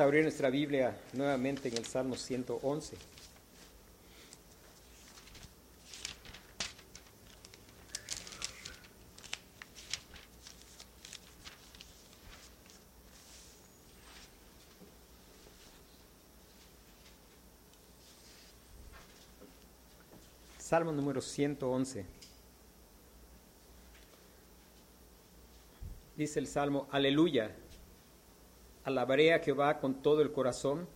A 0.00 0.04
abrir 0.04 0.22
nuestra 0.22 0.48
Biblia 0.48 0.98
nuevamente 1.12 1.68
en 1.68 1.76
el 1.76 1.84
Salmo 1.84 2.16
111. 2.16 2.96
Salmo 20.58 20.92
número 20.92 21.20
111. 21.20 22.06
Dice 26.16 26.38
el 26.40 26.46
Salmo, 26.46 26.88
aleluya, 26.90 27.54
alabaré 28.84 29.34
a 29.34 29.40
Jehová 29.40 29.80
con 29.80 30.02
todo 30.02 30.22
el 30.22 30.32
corazón, 30.32 30.88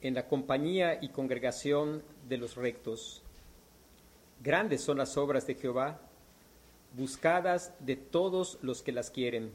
en 0.00 0.14
la 0.14 0.28
compañía 0.28 0.98
y 1.02 1.08
congregación 1.08 2.02
de 2.28 2.38
los 2.38 2.56
rectos. 2.56 3.22
Grandes 4.42 4.82
son 4.82 4.98
las 4.98 5.16
obras 5.16 5.46
de 5.46 5.54
Jehová, 5.54 6.00
buscadas 6.96 7.74
de 7.80 7.96
todos 7.96 8.58
los 8.62 8.82
que 8.82 8.92
las 8.92 9.10
quieren. 9.10 9.52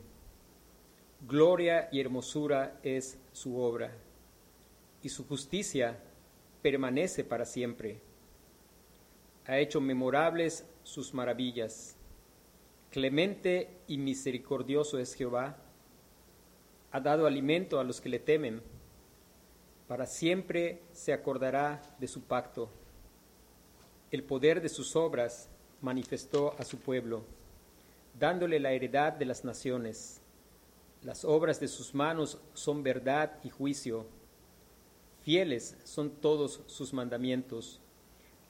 Gloria 1.28 1.88
y 1.92 2.02
hermosura 2.02 2.78
es 2.84 3.18
su 3.32 3.58
obra, 3.58 3.92
y 5.02 5.10
su 5.10 5.26
justicia 5.26 6.00
permanece 6.62 7.24
para 7.24 7.46
siempre 7.46 8.02
ha 9.46 9.60
hecho 9.60 9.82
memorables 9.82 10.66
sus 10.84 11.14
maravillas. 11.14 11.96
Clemente 12.90 13.70
y 13.88 13.98
misericordioso 13.98 15.00
es 15.00 15.16
Jehová, 15.16 15.58
ha 16.94 17.00
dado 17.00 17.26
alimento 17.26 17.80
a 17.80 17.84
los 17.84 18.00
que 18.00 18.08
le 18.08 18.20
temen, 18.20 18.62
para 19.88 20.06
siempre 20.06 20.84
se 20.92 21.12
acordará 21.12 21.82
de 22.00 22.08
su 22.08 22.22
pacto. 22.22 22.70
El 24.12 24.24
poder 24.24 24.62
de 24.62 24.70
sus 24.70 24.96
obras 24.96 25.50
manifestó 25.82 26.56
a 26.60 26.64
su 26.64 26.78
pueblo, 26.78 27.26
dándole 28.18 28.60
la 28.60 28.74
heredad 28.74 29.12
de 29.12 29.26
las 29.26 29.44
naciones. 29.44 30.22
Las 31.02 31.26
obras 31.26 31.60
de 31.60 31.68
sus 31.68 31.96
manos 31.96 32.38
son 32.54 32.84
verdad 32.84 33.40
y 33.44 33.50
juicio. 33.50 34.06
Fieles 35.24 35.76
son 35.84 36.12
todos 36.12 36.62
sus 36.68 36.94
mandamientos 36.94 37.82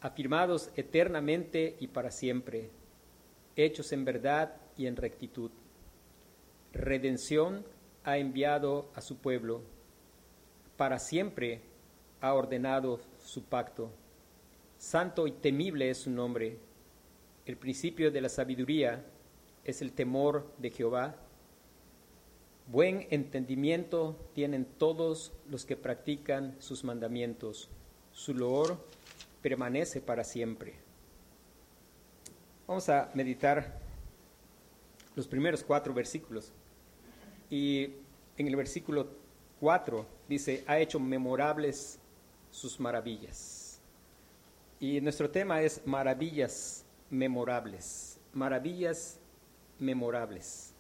afirmados 0.01 0.69
eternamente 0.75 1.77
y 1.79 1.87
para 1.87 2.11
siempre, 2.11 2.69
hechos 3.55 3.93
en 3.93 4.03
verdad 4.03 4.57
y 4.75 4.87
en 4.87 4.97
rectitud. 4.97 5.49
Redención 6.73 7.63
ha 8.03 8.17
enviado 8.17 8.89
a 8.95 9.01
su 9.01 9.17
pueblo, 9.17 9.61
para 10.77 10.99
siempre 10.99 11.61
ha 12.21 12.33
ordenado 12.33 12.99
su 13.23 13.43
pacto. 13.43 13.91
Santo 14.77 15.27
y 15.27 15.31
temible 15.31 15.89
es 15.89 15.99
su 15.99 16.09
nombre. 16.09 16.57
El 17.45 17.57
principio 17.57 18.11
de 18.11 18.21
la 18.21 18.29
sabiduría 18.29 19.05
es 19.63 19.81
el 19.81 19.93
temor 19.93 20.45
de 20.57 20.71
Jehová. 20.71 21.15
Buen 22.67 23.07
entendimiento 23.09 24.17
tienen 24.33 24.65
todos 24.65 25.33
los 25.49 25.65
que 25.65 25.75
practican 25.75 26.55
sus 26.59 26.83
mandamientos. 26.83 27.69
Su 28.11 28.33
loor 28.33 28.77
permanece 29.41 30.01
para 30.01 30.23
siempre. 30.23 30.75
Vamos 32.67 32.87
a 32.89 33.11
meditar 33.13 33.79
los 35.15 35.27
primeros 35.27 35.63
cuatro 35.63 35.93
versículos. 35.93 36.51
Y 37.53 37.83
en 38.35 38.47
el 38.47 38.55
versículo 38.55 39.09
4 39.59 40.07
dice, 40.27 40.63
ha 40.65 40.79
hecho 40.79 40.99
memorables 40.99 41.99
sus 42.49 42.79
maravillas. 42.79 43.79
Y 44.79 44.99
nuestro 45.01 45.29
tema 45.29 45.61
es 45.61 45.85
maravillas 45.85 46.83
memorables, 47.11 48.17
maravillas 48.33 49.19
memorables. 49.77 50.73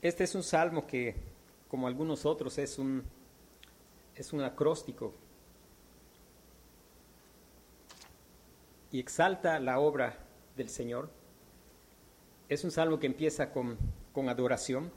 Este 0.00 0.22
es 0.22 0.36
un 0.36 0.44
salmo 0.44 0.86
que, 0.86 1.16
como 1.68 1.88
algunos 1.88 2.24
otros, 2.24 2.56
es 2.58 2.78
un, 2.78 3.02
es 4.14 4.32
un 4.32 4.42
acróstico 4.42 5.12
y 8.92 9.00
exalta 9.00 9.58
la 9.58 9.80
obra 9.80 10.16
del 10.56 10.68
Señor. 10.68 11.10
Es 12.48 12.62
un 12.62 12.70
salmo 12.70 13.00
que 13.00 13.08
empieza 13.08 13.50
con, 13.50 13.76
adoración 14.28 14.92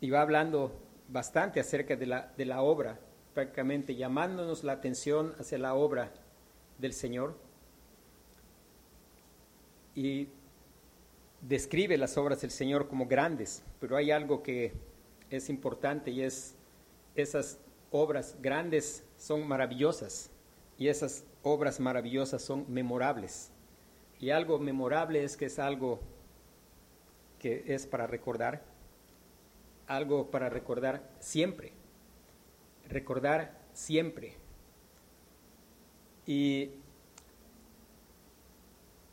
y 0.00 0.10
va 0.10 0.22
hablando 0.22 0.72
bastante 1.08 1.60
acerca 1.60 1.96
de 1.96 2.06
la, 2.06 2.32
de 2.36 2.44
la 2.44 2.62
obra, 2.62 2.98
prácticamente 3.34 3.94
llamándonos 3.94 4.64
la 4.64 4.72
atención 4.72 5.34
hacia 5.38 5.58
la 5.58 5.74
obra 5.74 6.10
del 6.78 6.92
Señor. 6.92 7.36
Y 9.94 10.28
describe 11.42 11.96
las 11.98 12.16
obras 12.16 12.40
del 12.40 12.50
Señor 12.50 12.88
como 12.88 13.06
grandes, 13.06 13.62
pero 13.80 13.96
hay 13.96 14.10
algo 14.10 14.42
que 14.42 14.72
es 15.30 15.48
importante 15.48 16.10
y 16.10 16.22
es 16.22 16.54
esas 17.14 17.58
obras 17.90 18.36
grandes 18.40 19.04
son 19.16 19.46
maravillosas 19.46 20.30
y 20.78 20.88
esas 20.88 21.24
obras 21.42 21.80
maravillosas 21.80 22.42
son 22.42 22.64
memorables. 22.68 23.50
Y 24.18 24.30
algo 24.30 24.58
memorable 24.58 25.24
es 25.24 25.36
que 25.36 25.46
es 25.46 25.58
algo 25.58 26.00
que 27.38 27.64
es 27.66 27.86
para 27.86 28.06
recordar, 28.06 28.62
algo 29.90 30.30
para 30.30 30.48
recordar 30.48 31.02
siempre, 31.18 31.72
recordar 32.88 33.58
siempre. 33.72 34.34
Y 36.26 36.70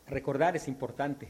recordar 0.06 0.56
es 0.56 0.68
importante 0.68 1.28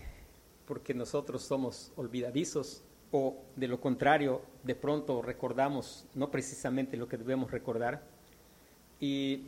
porque 0.67 0.93
nosotros 0.93 1.43
somos 1.43 1.93
olvidadizos 1.95 2.83
o 3.11 3.37
de 3.55 3.69
lo 3.69 3.79
contrario, 3.79 4.41
de 4.63 4.75
pronto 4.75 5.21
recordamos 5.21 6.05
no 6.13 6.29
precisamente 6.29 6.97
lo 6.97 7.07
que 7.07 7.15
debemos 7.15 7.49
recordar. 7.49 8.03
Y 8.99 9.43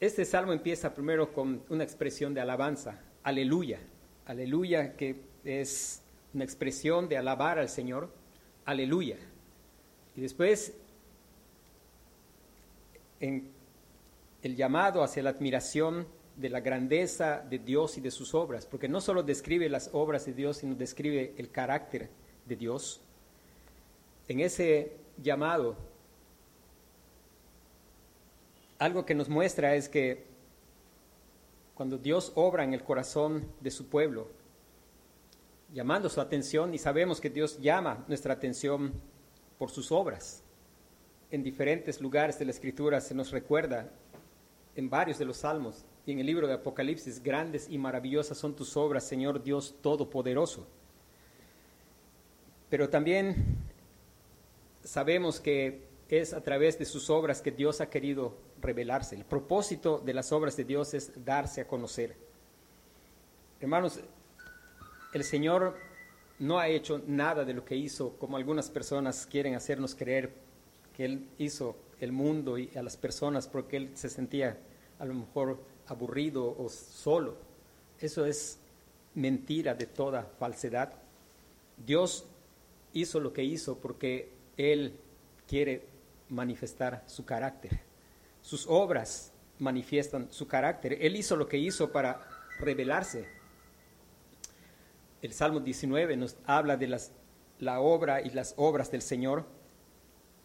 este 0.00 0.24
salmo 0.24 0.54
empieza 0.54 0.94
primero 0.94 1.34
con 1.34 1.62
una 1.68 1.84
expresión 1.84 2.32
de 2.32 2.40
alabanza, 2.40 2.98
aleluya, 3.22 3.78
aleluya 4.24 4.96
que 4.96 5.20
es 5.44 6.02
una 6.32 6.44
expresión 6.44 7.10
de 7.10 7.18
alabar 7.18 7.58
al 7.58 7.68
Señor, 7.68 8.21
aleluya. 8.64 9.16
Y 10.16 10.20
después 10.20 10.74
en 13.20 13.50
el 14.42 14.56
llamado 14.56 15.02
hacia 15.02 15.22
la 15.22 15.30
admiración 15.30 16.06
de 16.36 16.48
la 16.48 16.60
grandeza 16.60 17.44
de 17.48 17.58
Dios 17.58 17.96
y 17.98 18.00
de 18.00 18.10
sus 18.10 18.34
obras, 18.34 18.66
porque 18.66 18.88
no 18.88 19.00
solo 19.00 19.22
describe 19.22 19.68
las 19.68 19.90
obras 19.92 20.26
de 20.26 20.32
Dios, 20.32 20.58
sino 20.58 20.74
describe 20.74 21.34
el 21.36 21.50
carácter 21.50 22.10
de 22.46 22.56
Dios. 22.56 23.00
En 24.28 24.40
ese 24.40 24.92
llamado 25.22 25.76
algo 28.78 29.06
que 29.06 29.14
nos 29.14 29.28
muestra 29.28 29.76
es 29.76 29.88
que 29.88 30.24
cuando 31.74 31.98
Dios 31.98 32.32
obra 32.34 32.64
en 32.64 32.74
el 32.74 32.82
corazón 32.82 33.46
de 33.60 33.70
su 33.70 33.86
pueblo, 33.86 34.26
llamando 35.72 36.08
su 36.08 36.20
atención, 36.20 36.74
y 36.74 36.78
sabemos 36.78 37.20
que 37.20 37.30
Dios 37.30 37.58
llama 37.58 38.04
nuestra 38.08 38.34
atención 38.34 38.92
por 39.58 39.70
sus 39.70 39.90
obras. 39.90 40.42
En 41.30 41.42
diferentes 41.42 42.00
lugares 42.00 42.38
de 42.38 42.44
la 42.44 42.50
Escritura 42.50 43.00
se 43.00 43.14
nos 43.14 43.30
recuerda, 43.30 43.90
en 44.74 44.88
varios 44.88 45.18
de 45.18 45.24
los 45.24 45.38
salmos 45.38 45.84
y 46.06 46.12
en 46.12 46.18
el 46.18 46.26
libro 46.26 46.46
de 46.46 46.54
Apocalipsis, 46.54 47.22
grandes 47.22 47.68
y 47.68 47.78
maravillosas 47.78 48.38
son 48.38 48.54
tus 48.54 48.76
obras, 48.76 49.04
Señor 49.04 49.42
Dios 49.42 49.74
Todopoderoso. 49.82 50.66
Pero 52.68 52.88
también 52.88 53.58
sabemos 54.82 55.40
que 55.40 55.86
es 56.08 56.32
a 56.32 56.42
través 56.42 56.78
de 56.78 56.84
sus 56.84 57.08
obras 57.10 57.40
que 57.40 57.50
Dios 57.50 57.80
ha 57.80 57.88
querido 57.88 58.34
revelarse. 58.60 59.16
El 59.16 59.24
propósito 59.24 59.98
de 59.98 60.14
las 60.14 60.32
obras 60.32 60.56
de 60.56 60.64
Dios 60.64 60.94
es 60.94 61.24
darse 61.24 61.60
a 61.60 61.66
conocer. 61.66 62.16
Hermanos, 63.60 64.00
el 65.12 65.24
Señor 65.24 65.76
no 66.38 66.58
ha 66.58 66.68
hecho 66.68 67.00
nada 67.06 67.44
de 67.44 67.54
lo 67.54 67.64
que 67.64 67.76
hizo, 67.76 68.16
como 68.18 68.36
algunas 68.36 68.70
personas 68.70 69.26
quieren 69.26 69.54
hacernos 69.54 69.94
creer 69.94 70.32
que 70.96 71.04
Él 71.04 71.28
hizo 71.38 71.76
el 72.00 72.12
mundo 72.12 72.58
y 72.58 72.70
a 72.76 72.82
las 72.82 72.96
personas 72.96 73.46
porque 73.46 73.76
Él 73.76 73.90
se 73.94 74.08
sentía 74.08 74.58
a 74.98 75.04
lo 75.04 75.14
mejor 75.14 75.60
aburrido 75.86 76.56
o 76.58 76.68
solo. 76.68 77.36
Eso 78.00 78.26
es 78.26 78.58
mentira 79.14 79.74
de 79.74 79.86
toda 79.86 80.22
falsedad. 80.38 80.92
Dios 81.76 82.24
hizo 82.92 83.20
lo 83.20 83.32
que 83.32 83.44
hizo 83.44 83.78
porque 83.78 84.30
Él 84.56 84.96
quiere 85.46 85.86
manifestar 86.28 87.04
su 87.06 87.24
carácter. 87.24 87.80
Sus 88.40 88.66
obras 88.66 89.32
manifiestan 89.58 90.26
su 90.32 90.48
carácter. 90.48 90.98
Él 91.00 91.16
hizo 91.16 91.36
lo 91.36 91.46
que 91.46 91.58
hizo 91.58 91.92
para 91.92 92.20
revelarse. 92.58 93.41
El 95.22 95.32
Salmo 95.32 95.60
19 95.60 96.16
nos 96.16 96.36
habla 96.46 96.76
de 96.76 96.98
la 97.60 97.80
obra 97.80 98.20
y 98.22 98.30
las 98.30 98.54
obras 98.56 98.90
del 98.90 99.02
Señor. 99.02 99.46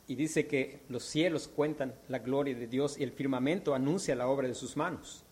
y 0.09 0.15
dice 0.15 0.47
que 0.47 0.79
los 0.87 1.03
cielos 1.03 1.49
cuentan 1.49 1.93
la 2.07 2.19
gloria 2.19 2.55
de 2.55 2.67
Dios 2.67 2.97
y 2.97 3.03
el 3.03 3.11
firmamento 3.11 3.75
anuncia 3.75 4.15
la 4.15 4.29
obra 4.29 4.47
de 4.47 4.55
sus 4.55 4.77
manos. 4.77 5.25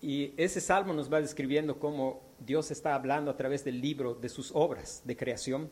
Y 0.00 0.34
ese 0.36 0.60
salmo 0.60 0.92
nos 0.92 1.12
va 1.12 1.20
describiendo 1.20 1.78
cómo 1.78 2.22
Dios 2.44 2.72
está 2.72 2.96
hablando 2.96 3.30
a 3.30 3.36
través 3.36 3.64
del 3.64 3.80
libro 3.80 4.16
de 4.16 4.28
sus 4.28 4.50
obras 4.52 5.02
de 5.04 5.16
creación 5.16 5.70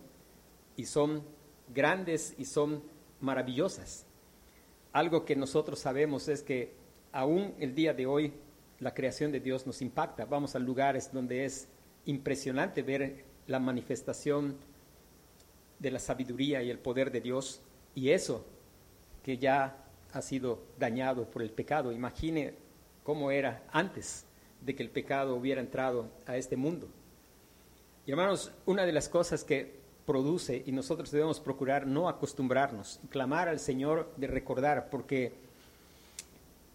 y 0.76 0.84
son 0.84 1.24
grandes 1.74 2.34
y 2.38 2.44
son 2.44 2.84
maravillosas. 3.20 4.06
Algo 4.92 5.24
que 5.24 5.34
nosotros 5.34 5.80
sabemos 5.80 6.28
es 6.28 6.44
que 6.44 6.74
aún 7.10 7.54
el 7.58 7.74
día 7.74 7.92
de 7.92 8.06
hoy 8.06 8.34
la 8.78 8.94
creación 8.94 9.32
de 9.32 9.40
Dios 9.40 9.66
nos 9.66 9.82
impacta. 9.82 10.26
Vamos 10.26 10.54
a 10.54 10.60
lugares 10.60 11.12
donde 11.12 11.44
es 11.44 11.68
impresionante 12.06 12.82
ver 12.82 13.24
la 13.46 13.58
manifestación 13.58 14.56
de 15.78 15.90
la 15.90 15.98
sabiduría 15.98 16.62
y 16.62 16.70
el 16.70 16.78
poder 16.78 17.10
de 17.10 17.20
Dios 17.20 17.60
y 17.94 18.10
eso 18.10 18.44
que 19.22 19.38
ya 19.38 19.76
ha 20.12 20.22
sido 20.22 20.60
dañado 20.78 21.24
por 21.30 21.42
el 21.42 21.50
pecado. 21.50 21.92
Imagine 21.92 22.54
cómo 23.02 23.30
era 23.30 23.62
antes 23.72 24.24
de 24.60 24.74
que 24.74 24.82
el 24.82 24.90
pecado 24.90 25.34
hubiera 25.34 25.60
entrado 25.60 26.08
a 26.26 26.36
este 26.36 26.56
mundo. 26.56 26.88
Y 28.06 28.10
hermanos, 28.10 28.52
una 28.66 28.84
de 28.84 28.92
las 28.92 29.08
cosas 29.08 29.44
que 29.44 29.80
produce 30.06 30.62
y 30.66 30.72
nosotros 30.72 31.10
debemos 31.10 31.40
procurar 31.40 31.86
no 31.86 32.08
acostumbrarnos, 32.08 33.00
clamar 33.10 33.48
al 33.48 33.60
Señor 33.60 34.12
de 34.16 34.26
recordar, 34.26 34.90
porque 34.90 35.32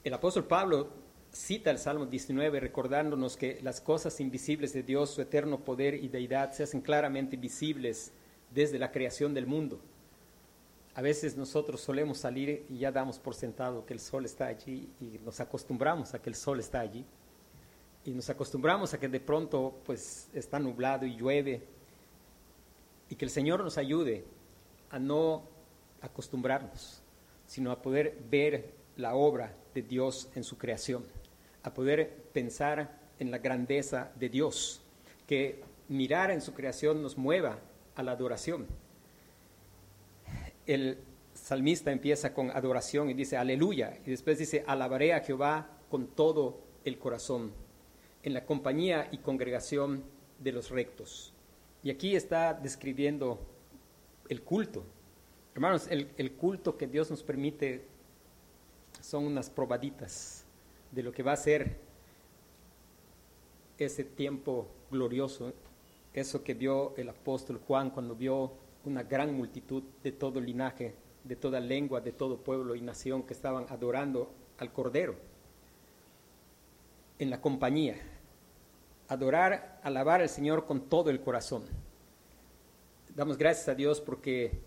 el 0.03 0.13
apóstol 0.13 0.45
Pablo 0.45 0.89
cita 1.35 1.69
el 1.69 1.79
Salmo 1.79 2.05
19 2.05 2.61
recordándonos 2.61 3.35
que 3.35 3.59
las 3.61 3.81
cosas 3.81 4.21
invisibles 4.21 4.71
de 4.71 4.83
Dios, 4.83 5.09
su 5.09 5.21
eterno 5.21 5.59
poder 5.59 5.95
y 5.95 6.07
deidad 6.07 6.53
se 6.53 6.63
hacen 6.63 6.79
claramente 6.79 7.35
visibles 7.35 8.13
desde 8.51 8.79
la 8.79 8.91
creación 8.91 9.33
del 9.33 9.45
mundo. 9.45 9.79
A 10.95 11.01
veces 11.01 11.35
nosotros 11.35 11.81
solemos 11.81 12.19
salir 12.19 12.65
y 12.69 12.77
ya 12.77 12.91
damos 12.91 13.19
por 13.19 13.35
sentado 13.35 13.85
que 13.85 13.93
el 13.93 13.99
sol 13.99 14.23
está 14.23 14.47
allí 14.47 14.87
y 15.01 15.19
nos 15.25 15.41
acostumbramos 15.41 16.13
a 16.13 16.21
que 16.21 16.29
el 16.29 16.35
sol 16.35 16.61
está 16.61 16.79
allí. 16.79 17.05
Y 18.05 18.11
nos 18.11 18.29
acostumbramos 18.29 18.93
a 18.93 18.99
que 18.99 19.09
de 19.09 19.19
pronto 19.19 19.81
pues 19.85 20.29
está 20.33 20.57
nublado 20.57 21.05
y 21.05 21.17
llueve. 21.17 21.63
Y 23.09 23.15
que 23.15 23.25
el 23.25 23.31
Señor 23.31 23.61
nos 23.61 23.77
ayude 23.77 24.23
a 24.89 24.99
no 24.99 25.43
acostumbrarnos, 26.01 27.01
sino 27.45 27.71
a 27.71 27.81
poder 27.81 28.17
ver 28.29 28.73
la 28.95 29.15
obra 29.15 29.53
de 29.73 29.81
Dios 29.81 30.29
en 30.35 30.45
su 30.45 30.57
creación, 30.57 31.03
a 31.65 31.73
poder 31.73 32.23
pensar 32.33 32.99
en 33.19 33.31
la 33.31 33.39
grandeza 33.39 34.11
de 34.15 34.29
Dios, 34.29 34.81
que 35.27 35.63
mirar 35.89 36.31
en 36.31 36.41
su 36.41 36.53
creación 36.53 37.01
nos 37.01 37.17
mueva 37.17 37.59
a 37.95 38.03
la 38.03 38.11
adoración 38.11 38.67
el 40.65 40.97
salmista 41.33 41.91
empieza 41.91 42.33
con 42.33 42.49
adoración 42.51 43.09
y 43.09 43.13
dice 43.13 43.37
aleluya, 43.37 43.97
y 44.05 44.09
después 44.09 44.37
dice 44.37 44.63
alabaré 44.67 45.13
a 45.13 45.21
Jehová 45.21 45.67
con 45.89 46.07
todo 46.07 46.59
el 46.83 46.97
corazón, 46.97 47.51
en 48.23 48.33
la 48.33 48.45
compañía 48.45 49.07
y 49.11 49.19
congregación 49.19 50.03
de 50.39 50.51
los 50.51 50.69
rectos. 50.69 51.33
Y 51.83 51.91
aquí 51.91 52.15
está 52.15 52.53
describiendo 52.53 53.39
el 54.27 54.41
culto. 54.41 54.83
Hermanos, 55.53 55.87
el, 55.89 56.09
el 56.17 56.31
culto 56.33 56.77
que 56.77 56.87
Dios 56.87 57.11
nos 57.11 57.21
permite 57.21 57.85
son 59.01 59.25
unas 59.25 59.49
probaditas 59.49 60.44
de 60.91 61.03
lo 61.03 61.11
que 61.11 61.23
va 61.23 61.33
a 61.33 61.37
ser 61.37 61.77
ese 63.77 64.03
tiempo 64.03 64.67
glorioso, 64.89 65.53
eso 66.13 66.43
que 66.43 66.53
vio 66.53 66.95
el 66.95 67.09
apóstol 67.09 67.59
Juan 67.67 67.89
cuando 67.89 68.15
vio 68.15 68.53
una 68.85 69.03
gran 69.03 69.35
multitud 69.35 69.83
de 70.03 70.11
todo 70.11 70.39
linaje, 70.39 70.95
de 71.23 71.35
toda 71.35 71.59
lengua, 71.59 72.01
de 72.01 72.11
todo 72.11 72.37
pueblo 72.37 72.75
y 72.75 72.81
nación 72.81 73.23
que 73.23 73.33
estaban 73.33 73.65
adorando 73.69 74.31
al 74.57 74.71
Cordero 74.71 75.15
en 77.19 77.29
la 77.29 77.41
compañía. 77.41 77.97
Adorar, 79.07 79.79
alabar 79.83 80.21
al 80.21 80.29
Señor 80.29 80.65
con 80.65 80.81
todo 80.81 81.09
el 81.09 81.21
corazón. 81.21 81.63
Damos 83.13 83.37
gracias 83.37 83.67
a 83.69 83.75
Dios 83.75 84.01
porque 84.01 84.59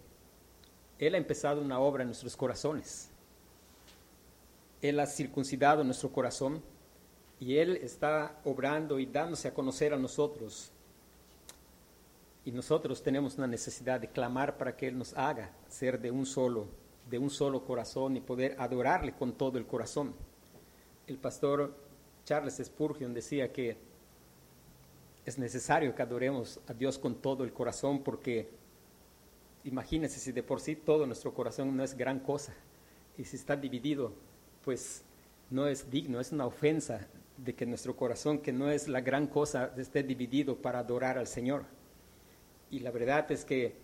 Él 0.99 1.15
ha 1.15 1.19
empezado 1.19 1.61
una 1.61 1.81
obra 1.81 2.03
en 2.03 2.09
nuestros 2.09 2.37
corazones. 2.37 3.11
Él 4.83 5.01
ha 5.01 5.07
circuncidado 5.07 5.85
nuestro 5.85 6.11
corazón 6.11 6.63
y 7.41 7.57
Él 7.57 7.77
está 7.77 8.41
obrando 8.45 8.99
y 8.99 9.07
dándose 9.07 9.49
a 9.49 9.55
conocer 9.55 9.93
a 9.93 9.99
nosotros 9.99 10.73
y 12.49 12.51
nosotros 12.51 13.03
tenemos 13.03 13.37
una 13.37 13.47
necesidad 13.47 14.01
de 14.01 14.09
clamar 14.09 14.57
para 14.57 14.75
que 14.75 14.89
Él 14.89 14.97
nos 14.97 15.13
haga 15.19 15.53
ser 15.69 16.01
de 16.01 16.11
un 16.11 16.25
solo, 16.25 16.67
de 17.11 17.19
un 17.19 17.29
solo 17.29 17.63
corazón 17.63 18.17
y 18.17 18.23
poder 18.23 18.57
adorarle 18.59 19.13
con 19.13 19.35
todo 19.35 19.59
el 19.59 19.67
corazón. 19.67 20.15
El 21.07 21.19
pastor 21.19 21.77
Charles 22.25 22.57
Spurgeon 22.65 23.13
decía 23.13 23.53
que 23.53 23.77
es 25.27 25.37
necesario 25.37 25.95
que 25.95 26.01
adoremos 26.01 26.59
a 26.67 26.73
Dios 26.73 26.99
con 26.99 27.17
todo 27.17 27.45
el 27.45 27.53
corazón 27.53 28.03
porque 28.03 28.49
imagínense 29.65 30.19
si 30.19 30.33
de 30.33 30.43
por 30.43 30.61
sí 30.61 30.75
todo 30.75 31.05
nuestro 31.05 31.35
corazón 31.35 31.77
no 31.77 31.85
es 31.85 31.95
gran 31.95 32.19
cosa 32.19 32.55
y 33.19 33.25
si 33.25 33.37
está 33.37 33.57
dividido, 33.57 34.15
pues 34.65 35.03
no 35.51 35.67
es 35.67 35.91
digno, 35.91 36.21
es 36.21 36.33
una 36.33 36.47
ofensa 36.47 37.07
de 37.37 37.55
que 37.55 37.67
nuestro 37.67 37.97
corazón, 37.97 38.39
que 38.39 38.53
no 38.53 38.71
es 38.71 38.89
la 38.89 39.01
gran 39.01 39.27
cosa, 39.27 39.73
esté 39.77 40.03
dividido 40.03 40.57
para 40.57 40.81
adorar 40.81 41.19
al 41.19 41.27
Señor. 41.27 41.65
Y 42.71 42.81
la 42.81 42.91
verdad 42.91 43.31
es 43.31 43.45
que 43.45 43.77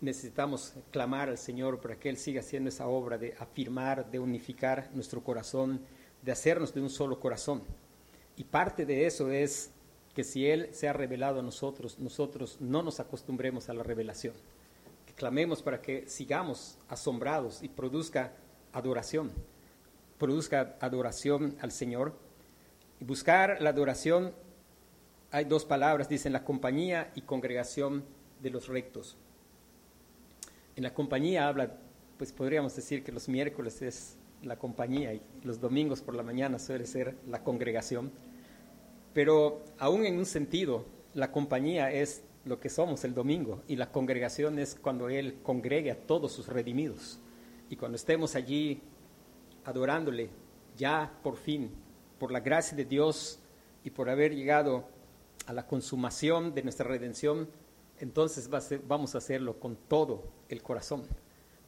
necesitamos 0.00 0.74
clamar 0.90 1.28
al 1.28 1.38
Señor 1.38 1.80
para 1.80 1.98
que 1.98 2.08
Él 2.08 2.16
siga 2.16 2.40
haciendo 2.40 2.68
esa 2.68 2.86
obra 2.86 3.18
de 3.18 3.34
afirmar, 3.38 4.10
de 4.10 4.18
unificar 4.18 4.90
nuestro 4.94 5.22
corazón, 5.22 5.80
de 6.22 6.32
hacernos 6.32 6.72
de 6.74 6.80
un 6.80 6.90
solo 6.90 7.18
corazón. 7.18 7.62
Y 8.36 8.44
parte 8.44 8.86
de 8.86 9.06
eso 9.06 9.30
es 9.30 9.70
que 10.14 10.24
si 10.24 10.46
Él 10.46 10.68
se 10.72 10.88
ha 10.88 10.92
revelado 10.92 11.40
a 11.40 11.42
nosotros, 11.42 11.98
nosotros 11.98 12.58
no 12.60 12.82
nos 12.82 13.00
acostumbremos 13.00 13.68
a 13.68 13.74
la 13.74 13.82
revelación. 13.82 14.34
Que 15.06 15.14
clamemos 15.14 15.62
para 15.62 15.80
que 15.80 16.08
sigamos 16.08 16.78
asombrados 16.88 17.62
y 17.62 17.68
produzca 17.68 18.32
adoración, 18.72 19.32
produzca 20.20 20.76
adoración 20.80 21.56
al 21.60 21.72
Señor. 21.72 22.14
Y 23.00 23.04
buscar 23.04 23.60
la 23.60 23.70
adoración, 23.70 24.32
hay 25.32 25.46
dos 25.46 25.64
palabras, 25.64 26.08
dicen 26.08 26.32
la 26.32 26.44
compañía 26.44 27.10
y 27.16 27.22
congregación 27.22 28.04
de 28.40 28.50
los 28.50 28.68
rectos. 28.68 29.16
En 30.76 30.84
la 30.84 30.94
compañía 30.94 31.48
habla, 31.48 31.74
pues 32.18 32.32
podríamos 32.32 32.76
decir 32.76 33.02
que 33.02 33.10
los 33.10 33.28
miércoles 33.28 33.82
es 33.82 34.16
la 34.42 34.58
compañía 34.58 35.14
y 35.14 35.22
los 35.42 35.60
domingos 35.60 36.02
por 36.02 36.14
la 36.14 36.22
mañana 36.22 36.58
suele 36.58 36.86
ser 36.86 37.16
la 37.26 37.42
congregación, 37.42 38.12
pero 39.12 39.64
aún 39.78 40.04
en 40.04 40.18
un 40.18 40.26
sentido, 40.26 40.84
la 41.14 41.32
compañía 41.32 41.90
es 41.92 42.22
lo 42.44 42.60
que 42.60 42.68
somos 42.68 43.04
el 43.04 43.14
domingo 43.14 43.62
y 43.68 43.76
la 43.76 43.90
congregación 43.90 44.58
es 44.58 44.74
cuando 44.74 45.08
Él 45.08 45.38
congregue 45.42 45.90
a 45.90 45.98
todos 45.98 46.32
sus 46.32 46.46
redimidos. 46.46 47.18
Y 47.68 47.76
cuando 47.76 47.96
estemos 47.96 48.34
allí 48.34 48.82
adorándole, 49.64 50.30
ya 50.76 51.12
por 51.22 51.36
fin, 51.36 51.70
por 52.18 52.32
la 52.32 52.40
gracia 52.40 52.76
de 52.76 52.84
Dios 52.84 53.38
y 53.84 53.90
por 53.90 54.08
haber 54.08 54.34
llegado 54.34 54.84
a 55.46 55.52
la 55.52 55.66
consumación 55.66 56.54
de 56.54 56.62
nuestra 56.62 56.86
redención, 56.86 57.48
entonces 57.98 58.48
vamos 58.86 59.14
a 59.14 59.18
hacerlo 59.18 59.58
con 59.58 59.76
todo 59.76 60.24
el 60.48 60.62
corazón. 60.62 61.04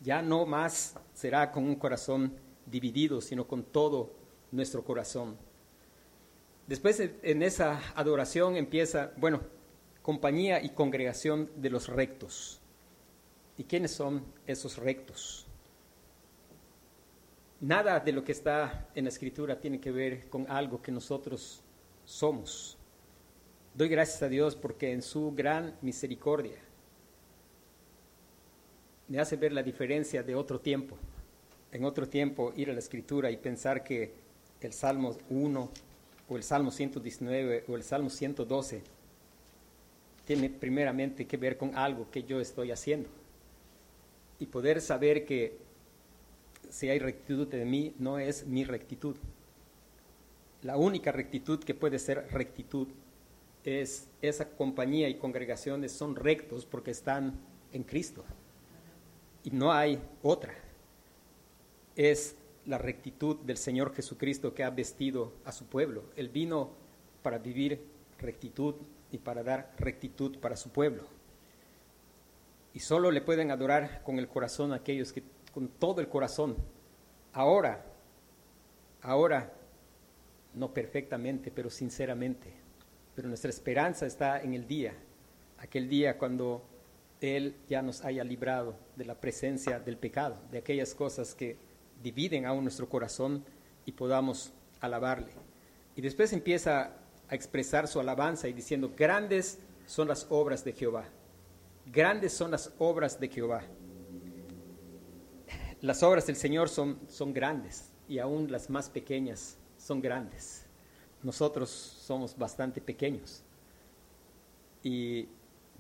Ya 0.01 0.23
no 0.23 0.47
más 0.47 0.95
será 1.15 1.53
con 1.53 1.65
un 1.65 1.77
corazón 1.77 2.35
dividido, 2.67 3.21
sino 3.21 3.47
con 3.47 3.63
todo 3.63 4.15
nuestro 4.51 4.85
corazón. 4.85 5.37
Después 6.67 7.01
en 7.01 7.43
esa 7.43 7.81
adoración 7.95 8.57
empieza, 8.57 9.13
bueno, 9.17 9.41
compañía 10.03 10.63
y 10.63 10.71
congregación 10.71 11.51
de 11.57 11.71
los 11.71 11.89
rectos. 11.89 12.61
¿Y 13.57 13.65
quiénes 13.65 13.93
son 13.93 14.25
esos 14.47 14.79
rectos? 14.79 15.47
Nada 17.63 18.01
de 18.01 18.11
lo 18.11 18.25
que 18.25 18.33
está 18.33 18.89
en 18.93 19.05
la 19.05 19.11
escritura 19.11 19.61
tiene 19.61 19.81
que 19.81 19.93
ver 19.93 20.29
con 20.29 20.51
algo 20.51 20.83
que 20.83 20.91
nosotros 20.91 21.63
somos. 22.05 22.77
Doy 23.73 23.89
gracias 23.89 24.21
a 24.21 24.29
Dios 24.29 24.57
porque 24.57 24.91
en 24.91 25.01
su 25.01 25.33
gran 25.33 25.77
misericordia 25.81 26.59
me 29.07 29.21
hace 29.21 29.37
ver 29.37 29.53
la 29.53 29.63
diferencia 29.63 30.25
de 30.25 30.35
otro 30.35 30.59
tiempo. 30.59 30.97
En 31.71 31.85
otro 31.85 32.09
tiempo 32.09 32.53
ir 32.57 32.69
a 32.69 32.73
la 32.73 32.81
escritura 32.81 33.31
y 33.31 33.37
pensar 33.37 33.85
que 33.85 34.13
el 34.61 34.73
Salmo 34.73 35.17
1 35.31 35.71
o 36.31 36.37
el 36.37 36.43
Salmo 36.43 36.73
119 36.73 37.67
o 37.69 37.77
el 37.77 37.85
Salmo 37.85 38.11
112 38.11 38.83
tiene 40.25 40.51
primeramente 40.51 41.29
que 41.29 41.37
ver 41.37 41.57
con 41.57 41.77
algo 41.77 42.11
que 42.11 42.25
yo 42.25 42.41
estoy 42.41 42.73
haciendo. 42.73 43.09
Y 44.41 44.47
poder 44.47 44.81
saber 44.81 45.25
que 45.25 45.71
si 46.73 46.89
hay 46.89 46.99
rectitud 46.99 47.47
de 47.49 47.67
mí, 47.67 47.95
no 47.99 48.19
es 48.19 48.47
mi 48.47 48.65
rectitud. 48.65 49.15
La 50.63 50.79
única 50.79 51.13
rectitud 51.13 51.63
que 51.63 51.75
puede 51.75 51.99
ser 51.99 52.29
rectitud 52.33 52.89
es 53.63 54.09
esa 54.23 54.49
compañía 54.49 55.11
y 55.11 55.17
congregaciones 55.17 55.93
son 55.93 56.17
rectos 56.17 56.65
porque 56.65 56.91
están 56.91 57.39
en 57.73 57.83
Cristo. 57.85 58.25
y 59.45 59.51
no 59.51 59.73
hay 59.73 60.01
otra. 60.23 60.55
Es 61.97 62.37
la 62.65 62.79
rectitud 62.79 63.37
del 63.41 63.57
Señor 63.57 63.93
Jesucristo 63.95 64.55
que 64.55 64.63
ha 64.63 64.71
vestido 64.71 65.33
a 65.45 65.53
su 65.53 65.67
pueblo. 65.67 66.05
Él 66.17 66.29
vino 66.29 66.71
para 67.23 67.39
vivir 67.39 67.85
rectitud 68.19 68.77
y 69.11 69.19
para 69.19 69.43
dar 69.43 69.75
rectitud 69.79 70.39
para 70.39 70.57
su 70.57 70.71
pueblo. 70.71 71.03
Y 72.73 72.79
solo 72.81 73.11
le 73.11 73.21
pueden 73.21 73.51
adorar 73.51 74.03
con 74.05 74.21
el 74.21 74.29
corazón 74.29 74.73
aquellos 74.73 75.13
que 75.13 75.25
con 75.53 75.69
todo 75.69 76.01
el 76.01 76.09
corazón, 76.09 76.57
ahora, 77.33 77.85
ahora, 79.03 79.53
no 80.55 80.73
perfectamente, 80.73 81.51
pero 81.51 81.71
sinceramente. 81.71 82.53
Pero 83.15 83.29
nuestra 83.29 83.51
esperanza 83.51 84.07
está 84.07 84.41
en 84.41 84.55
el 84.55 84.67
día, 84.67 84.95
aquel 85.59 85.89
día 85.89 86.19
cuando 86.19 86.63
Él 87.21 87.57
ya 87.69 87.83
nos 87.83 88.05
haya 88.05 88.25
librado 88.25 88.75
de 88.97 89.05
la 89.05 89.15
presencia 89.15 89.79
del 89.79 89.97
pecado, 89.97 90.37
de 90.51 90.59
aquellas 90.59 90.95
cosas 90.95 91.35
que 91.35 91.57
dividen 92.03 92.47
aún 92.47 92.65
nuestro 92.65 92.89
corazón 92.89 93.45
y 93.85 93.93
podamos 93.93 94.53
alabarle. 94.81 95.33
Y 95.95 96.01
después 96.01 96.33
empieza 96.33 96.93
a 97.29 97.35
expresar 97.35 97.87
su 97.87 98.01
alabanza 98.01 98.49
y 98.49 98.53
diciendo, 98.53 98.93
grandes 98.97 99.59
son 99.87 100.09
las 100.09 100.27
obras 100.31 100.65
de 100.65 100.73
Jehová, 100.73 101.05
grandes 101.87 102.33
son 102.33 102.51
las 102.51 102.73
obras 102.79 103.21
de 103.21 103.29
Jehová. 103.29 103.63
Las 105.83 106.05
obras 106.05 106.27
del 106.29 106.37
Señor 106.37 106.69
son, 106.69 106.99
son 107.09 107.33
grandes 107.35 107.91
y 108.09 108.21
aún 108.21 108.51
las 108.51 108.71
más 108.71 108.89
pequeñas 108.89 109.59
son 109.77 110.01
grandes. 110.01 110.65
Nosotros 111.25 111.71
somos 111.71 112.39
bastante 112.39 112.81
pequeños 112.81 113.43
y 114.85 115.27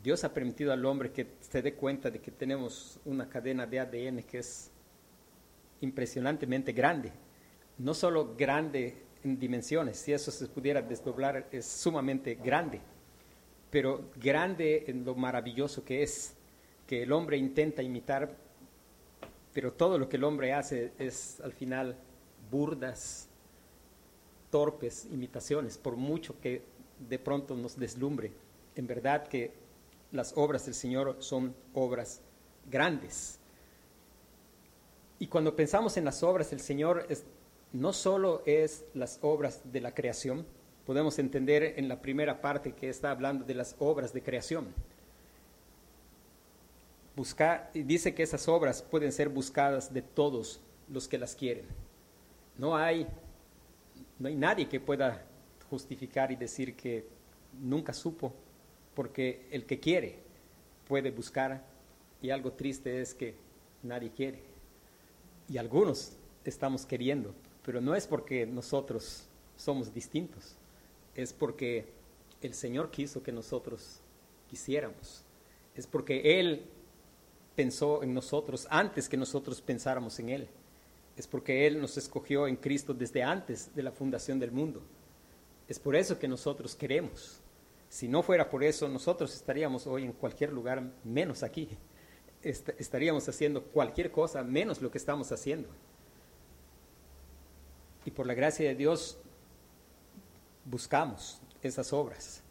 Dios 0.02 0.25
ha 0.25 0.35
permitido 0.35 0.73
al 0.73 0.85
hombre 0.85 1.12
que 1.12 1.28
se 1.40 1.62
dé 1.62 1.75
cuenta 1.75 2.11
de 2.11 2.21
que 2.21 2.32
tenemos 2.32 2.99
una 3.04 3.28
cadena 3.28 3.64
de 3.64 3.78
ADN 3.78 4.23
que 4.25 4.38
es 4.38 4.73
impresionantemente 5.80 6.73
grande. 6.73 7.12
No 7.78 7.94
solo 7.94 8.35
grande 8.37 8.97
en 9.23 9.38
dimensiones, 9.38 9.99
si 9.99 10.12
eso 10.12 10.32
se 10.32 10.49
pudiera 10.49 10.82
desdoblar, 10.82 11.47
es 11.52 11.64
sumamente 11.64 12.35
grande, 12.35 12.80
pero 13.71 14.11
grande 14.16 14.82
en 14.88 15.04
lo 15.04 15.14
maravilloso 15.14 15.85
que 15.85 16.02
es, 16.02 16.35
que 16.88 17.04
el 17.04 17.12
hombre 17.12 17.37
intenta 17.37 17.82
imitar, 17.82 18.37
pero 19.52 19.73
todo 19.73 19.99
lo 19.99 20.09
que 20.09 20.16
el 20.16 20.25
hombre 20.25 20.52
hace 20.52 20.92
es 20.99 21.40
al 21.40 21.52
final 21.52 21.97
burdas, 22.50 23.28
torpes 24.50 25.06
imitaciones, 25.11 25.78
por 25.78 25.97
mucho 25.97 26.38
que 26.40 26.62
de 27.09 27.18
pronto 27.18 27.56
nos 27.56 27.78
deslumbre. 27.78 28.32
En 28.76 28.87
verdad 28.87 29.26
que 29.26 29.52
las 30.12 30.35
obras 30.37 30.64
del 30.66 30.75
Señor 30.75 31.16
son 31.21 31.54
obras 31.75 32.21
grandes. 32.71 33.38
Y 35.18 35.26
cuando 35.26 35.54
pensamos 35.54 35.97
en 35.97 36.04
las 36.04 36.23
obras 36.23 36.50
del 36.50 36.61
Señor, 36.61 37.06
no 37.73 37.92
solo 37.92 38.42
es 38.44 38.85
las 38.94 39.18
obras 39.23 39.61
de 39.73 39.80
la 39.80 39.94
creación, 39.94 40.44
podemos 40.85 41.18
entender 41.18 41.75
en 41.76 41.88
la 41.88 42.02
primera 42.02 42.40
parte 42.40 42.73
que 42.73 42.88
está 42.88 43.11
hablando 43.11 43.44
de 43.44 43.54
las 43.54 43.76
obras 43.78 44.12
de 44.12 44.23
creación. 44.23 44.66
Buscar, 47.14 47.71
dice 47.75 48.14
que 48.14 48.23
esas 48.23 48.49
obras 48.49 48.83
pueden 48.83 49.12
ser 49.12 49.28
buscadas 49.28 49.92
de 49.92 50.02
todos 50.02 50.61
los 50.88 51.09
que 51.09 51.19
las 51.19 51.35
quieren. 51.35 51.66
No 52.57 52.76
hay, 52.76 53.07
no 54.19 54.28
hay 54.28 54.35
nadie 54.35 54.69
que 54.69 54.81
pueda 54.81 55.25
justificar 55.69 56.33
y 56.33 56.37
decir 56.37 56.75
que 56.75 57.07
nunca 57.61 57.92
supo, 57.92 58.33
porque 58.95 59.47
el 59.50 59.64
que 59.66 59.78
quiere 59.81 60.19
puede 60.88 61.11
buscar 61.11 61.64
y 62.21 62.31
algo 62.31 62.52
triste 62.52 63.00
es 63.00 63.14
que 63.14 63.35
nadie 63.83 64.11
quiere 64.11 64.52
y 65.49 65.59
algunos 65.59 66.12
estamos 66.45 66.87
queriendo, 66.87 67.35
pero 67.64 67.81
no 67.81 67.95
es 67.95 68.07
porque 68.07 68.47
nosotros 68.47 69.26
somos 69.57 69.92
distintos, 69.92 70.57
es 71.14 71.33
porque 71.33 71.85
el 72.40 72.54
Señor 72.54 72.90
quiso 72.90 73.23
que 73.23 73.33
nosotros 73.33 74.00
quisiéramos, 74.49 75.23
es 75.75 75.87
porque 75.87 76.40
Él 76.40 76.64
pensó 77.54 78.02
en 78.02 78.14
nosotros 78.14 78.66
antes 78.71 79.09
que 79.09 79.16
nosotros 79.16 79.61
pensáramos 79.61 80.18
en 80.18 80.28
Él, 80.28 80.49
es 81.16 81.26
porque 81.26 81.66
Él 81.66 81.80
nos 81.80 81.97
escogió 81.97 82.47
en 82.47 82.56
Cristo 82.56 82.94
desde 82.94 83.23
antes 83.23 83.75
de 83.75 83.82
la 83.82 83.92
fundación 83.92 84.38
del 84.38 84.52
mundo, 84.52 84.82
es 85.68 85.78
por 85.78 85.97
eso 85.97 86.18
que 86.18 86.28
nosotros 86.28 86.75
queremos. 86.75 87.40
Si 87.88 88.09
no 88.09 88.23
fuera 88.23 88.49
por 88.49 88.64
eso, 88.64 88.88
nosotros 88.88 89.35
estaríamos 89.35 89.87
hoy 89.87 90.04
en 90.04 90.12
cualquier 90.12 90.52
lugar 90.52 90.82
menos 91.04 91.42
aquí 91.42 91.68
estaríamos 92.42 93.28
haciendo 93.28 93.62
cualquier 93.62 94.11
cosa 94.11 94.42
menos 94.42 94.82
lo 94.82 94.90
que 94.90 94.99
estamos 94.99 95.30
haciendo. 95.32 95.68
Y 98.04 98.11
por 98.11 98.26
la 98.26 98.35
gracia 98.35 98.68
de 98.68 98.75
Dios 98.75 99.18
buscamos 100.64 101.40
esas 101.62 101.92
obras. 101.92 102.41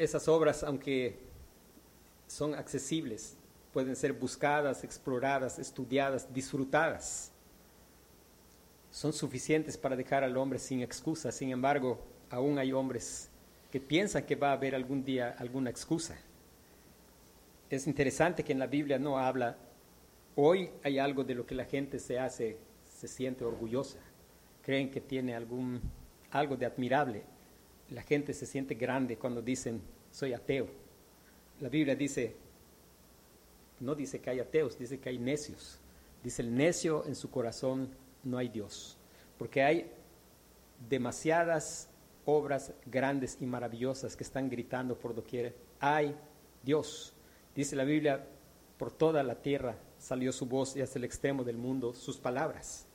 Esas 0.00 0.28
obras, 0.28 0.64
aunque 0.64 1.18
son 2.26 2.54
accesibles, 2.54 3.36
pueden 3.70 3.94
ser 3.94 4.14
buscadas, 4.14 4.82
exploradas, 4.82 5.58
estudiadas, 5.58 6.32
disfrutadas. 6.32 7.30
Son 8.90 9.12
suficientes 9.12 9.76
para 9.76 9.96
dejar 9.96 10.24
al 10.24 10.38
hombre 10.38 10.58
sin 10.58 10.80
excusa. 10.80 11.30
Sin 11.30 11.50
embargo, 11.50 12.02
aún 12.30 12.58
hay 12.58 12.72
hombres 12.72 13.28
que 13.70 13.78
piensan 13.78 14.24
que 14.24 14.36
va 14.36 14.48
a 14.48 14.54
haber 14.54 14.74
algún 14.74 15.04
día 15.04 15.36
alguna 15.38 15.68
excusa. 15.68 16.16
Es 17.68 17.86
interesante 17.86 18.42
que 18.42 18.52
en 18.52 18.58
la 18.58 18.68
Biblia 18.68 18.98
no 18.98 19.18
habla, 19.18 19.58
hoy 20.34 20.70
hay 20.82 20.98
algo 20.98 21.24
de 21.24 21.34
lo 21.34 21.44
que 21.44 21.54
la 21.54 21.66
gente 21.66 21.98
se 21.98 22.18
hace, 22.18 22.56
se 22.88 23.06
siente 23.06 23.44
orgullosa, 23.44 23.98
creen 24.62 24.90
que 24.90 25.02
tiene 25.02 25.34
algún, 25.34 25.78
algo 26.30 26.56
de 26.56 26.64
admirable. 26.64 27.22
La 27.90 28.02
gente 28.02 28.32
se 28.32 28.46
siente 28.46 28.74
grande 28.74 29.16
cuando 29.16 29.42
dicen, 29.42 29.80
soy 30.10 30.32
ateo. 30.32 30.68
La 31.60 31.68
Biblia 31.68 31.94
dice, 31.94 32.36
no 33.80 33.94
dice 33.94 34.20
que 34.20 34.30
hay 34.30 34.40
ateos, 34.40 34.78
dice 34.78 35.00
que 35.00 35.08
hay 35.08 35.18
necios. 35.18 35.78
Dice 36.22 36.42
el 36.42 36.54
necio 36.54 37.04
en 37.06 37.14
su 37.14 37.30
corazón 37.30 37.90
no 38.22 38.38
hay 38.38 38.48
Dios, 38.48 38.96
porque 39.38 39.62
hay 39.62 39.90
demasiadas 40.88 41.88
obras 42.26 42.72
grandes 42.86 43.38
y 43.40 43.46
maravillosas 43.46 44.16
que 44.16 44.24
están 44.24 44.50
gritando 44.50 44.98
por 44.98 45.14
doquier. 45.14 45.56
Hay 45.80 46.14
Dios. 46.62 47.14
Dice 47.54 47.74
la 47.74 47.84
Biblia, 47.84 48.26
por 48.78 48.92
toda 48.92 49.22
la 49.22 49.36
tierra 49.36 49.76
salió 49.98 50.32
su 50.32 50.46
voz 50.46 50.76
y 50.76 50.82
hasta 50.82 50.98
el 50.98 51.04
extremo 51.04 51.44
del 51.44 51.56
mundo 51.56 51.92
sus 51.94 52.18
palabras. 52.18 52.86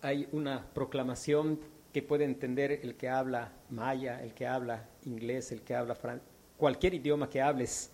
Hay 0.00 0.28
una 0.32 0.66
proclamación 0.72 1.58
que 1.92 2.02
puede 2.02 2.24
entender 2.24 2.72
el 2.82 2.96
que 2.96 3.08
habla 3.08 3.52
maya, 3.70 4.22
el 4.22 4.34
que 4.34 4.46
habla 4.46 4.88
inglés, 5.04 5.52
el 5.52 5.62
que 5.62 5.74
habla 5.74 5.94
francés, 5.94 6.26
cualquier 6.56 6.94
idioma 6.94 7.30
que 7.30 7.40
hables, 7.40 7.90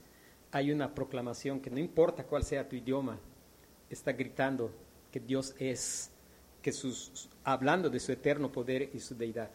hay 0.51 0.73
una 0.73 0.95
proclamación 0.95 1.61
que 1.61 1.71
no 1.71 1.79
importa 1.79 2.25
cuál 2.25 2.43
sea 2.43 2.69
tu 2.69 2.77
idioma, 2.77 3.19
está 3.91 4.13
gritando 4.13 4.73
que 5.13 5.21
Dios 5.21 5.55
es, 5.59 6.11
que 6.63 6.73
sus, 6.73 7.29
hablando 7.45 7.91
de 7.91 8.01
su 8.01 8.13
eterno 8.13 8.51
poder 8.51 8.91
y 8.93 9.01
su 9.01 9.15
deidad. 9.15 9.51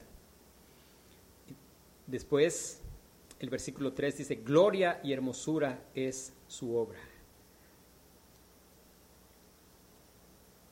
Después, 2.08 2.82
el 3.40 3.50
versículo 3.50 3.94
3 3.94 4.18
dice, 4.18 4.36
gloria 4.36 5.00
y 5.04 5.14
hermosura 5.14 5.80
es 5.94 6.34
su 6.48 6.76
obra. 6.76 7.00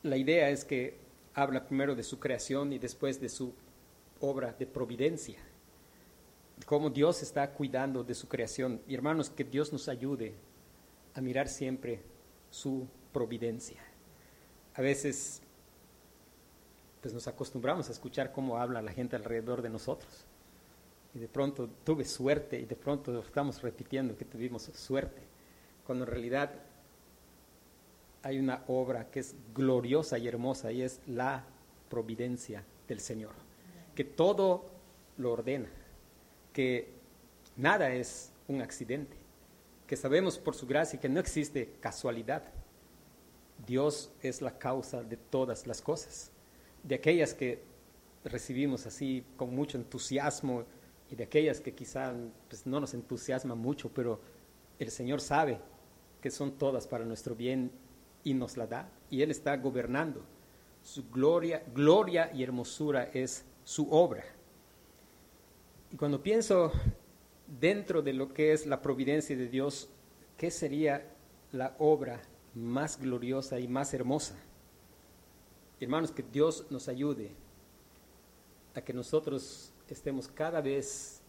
La 0.03 0.17
idea 0.17 0.49
es 0.49 0.63
que 0.63 0.97
habla 1.37 1.63
primero 1.67 1.93
de 1.93 2.01
su 2.01 2.19
creación 2.19 2.73
y 2.73 2.79
después 2.79 3.21
de 3.21 3.29
su 3.29 3.53
obra 4.21 4.53
de 4.57 4.65
providencia. 4.65 5.37
Cómo 6.65 6.89
Dios 6.89 7.21
está 7.21 7.51
cuidando 7.51 8.03
de 8.03 8.15
su 8.15 8.27
creación. 8.27 8.81
Y 8.87 8.95
hermanos, 8.95 9.29
que 9.29 9.43
Dios 9.43 9.71
nos 9.71 9.87
ayude 9.87 10.33
a 11.13 11.21
mirar 11.21 11.47
siempre 11.47 12.01
su 12.49 12.87
providencia. 13.13 13.79
A 14.73 14.81
veces, 14.81 15.43
pues 17.01 17.13
nos 17.13 17.27
acostumbramos 17.27 17.87
a 17.89 17.91
escuchar 17.91 18.31
cómo 18.31 18.57
habla 18.57 18.81
la 18.81 18.91
gente 18.91 19.15
alrededor 19.15 19.61
de 19.61 19.69
nosotros 19.69 20.25
y 21.13 21.19
de 21.19 21.27
pronto 21.27 21.69
tuve 21.83 22.03
suerte 22.03 22.59
y 22.59 22.65
de 22.65 22.75
pronto 22.75 23.19
estamos 23.19 23.61
repitiendo 23.61 24.17
que 24.17 24.25
tuvimos 24.25 24.63
suerte, 24.73 25.21
cuando 25.85 26.03
en 26.03 26.11
realidad 26.11 26.51
hay 28.23 28.39
una 28.39 28.63
obra 28.67 29.09
que 29.09 29.19
es 29.19 29.35
gloriosa 29.53 30.17
y 30.17 30.27
hermosa 30.27 30.71
y 30.71 30.81
es 30.81 30.99
la 31.07 31.45
providencia 31.89 32.63
del 32.87 32.99
Señor, 32.99 33.33
que 33.95 34.03
todo 34.03 34.65
lo 35.17 35.33
ordena, 35.33 35.69
que 36.53 36.89
nada 37.55 37.91
es 37.93 38.31
un 38.47 38.61
accidente, 38.61 39.17
que 39.85 39.95
sabemos 39.95 40.37
por 40.37 40.55
su 40.55 40.67
gracia 40.67 40.99
que 40.99 41.09
no 41.09 41.19
existe 41.19 41.73
casualidad. 41.79 42.43
Dios 43.65 44.11
es 44.21 44.41
la 44.41 44.57
causa 44.57 45.03
de 45.03 45.17
todas 45.17 45.65
las 45.65 45.81
cosas, 45.81 46.31
de 46.83 46.95
aquellas 46.95 47.33
que 47.33 47.63
recibimos 48.23 48.85
así 48.85 49.23
con 49.35 49.55
mucho 49.55 49.77
entusiasmo 49.77 50.65
y 51.09 51.15
de 51.15 51.23
aquellas 51.23 51.61
que 51.61 51.73
quizá 51.73 52.13
pues, 52.49 52.65
no 52.67 52.79
nos 52.79 52.93
entusiasman 52.93 53.57
mucho, 53.57 53.89
pero 53.89 54.19
el 54.79 54.91
Señor 54.91 55.21
sabe 55.21 55.59
que 56.21 56.29
son 56.29 56.57
todas 56.57 56.87
para 56.87 57.05
nuestro 57.05 57.35
bien 57.35 57.71
y 58.27 58.33
nos 58.33 58.57
la 58.57 58.67
da, 58.67 58.89
y 59.09 59.21
Él 59.21 59.31
está 59.31 59.55
gobernando. 59.55 60.21
Su 60.83 61.09
gloria, 61.09 61.63
gloria 61.73 62.29
y 62.33 62.43
hermosura 62.43 63.05
es 63.13 63.45
su 63.63 63.89
obra. 63.89 64.25
Y 65.93 65.95
cuando 65.95 66.21
pienso 66.21 66.73
dentro 67.61 68.01
de 68.01 68.11
lo 68.11 68.33
que 68.33 68.51
es 68.51 68.65
la 68.65 68.81
providencia 68.81 69.37
de 69.37 69.47
Dios, 69.47 69.87
¿qué 70.35 70.51
sería 70.51 71.09
la 71.53 71.73
obra 71.79 72.21
más 72.53 72.99
gloriosa 72.99 73.61
y 73.61 73.69
más 73.69 73.93
hermosa? 73.93 74.35
Hermanos, 75.79 76.11
que 76.11 76.23
Dios 76.23 76.65
nos 76.69 76.89
ayude 76.89 77.31
a 78.75 78.81
que 78.81 78.91
nosotros 78.91 79.71
estemos 79.87 80.27
cada 80.27 80.59
vez 80.59 81.21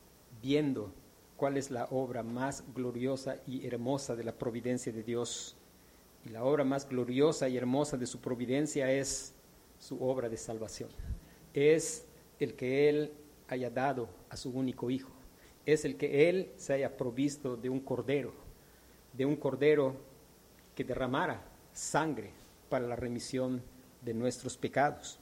viendo 0.42 0.92
cuál 1.36 1.58
es 1.58 1.70
la 1.70 1.84
obra 1.92 2.24
más 2.24 2.64
gloriosa 2.74 3.36
y 3.46 3.64
hermosa 3.68 4.16
de 4.16 4.24
la 4.24 4.32
providencia 4.32 4.92
de 4.92 5.04
Dios. 5.04 5.54
Y 6.24 6.30
la 6.30 6.44
obra 6.44 6.64
más 6.64 6.88
gloriosa 6.88 7.48
y 7.48 7.56
hermosa 7.56 7.96
de 7.96 8.06
su 8.06 8.20
providencia 8.20 8.90
es 8.90 9.34
su 9.78 10.02
obra 10.02 10.28
de 10.28 10.36
salvación. 10.36 10.90
Es 11.54 12.06
el 12.38 12.54
que 12.54 12.88
Él 12.88 13.12
haya 13.48 13.70
dado 13.70 14.08
a 14.28 14.36
su 14.36 14.50
único 14.50 14.90
Hijo. 14.90 15.10
Es 15.64 15.84
el 15.84 15.96
que 15.96 16.28
Él 16.28 16.52
se 16.56 16.74
haya 16.74 16.96
provisto 16.96 17.56
de 17.56 17.68
un 17.68 17.80
cordero, 17.80 18.32
de 19.12 19.24
un 19.24 19.36
cordero 19.36 19.96
que 20.74 20.84
derramara 20.84 21.42
sangre 21.72 22.30
para 22.68 22.86
la 22.86 22.96
remisión 22.96 23.62
de 24.02 24.14
nuestros 24.14 24.56
pecados. 24.56 25.18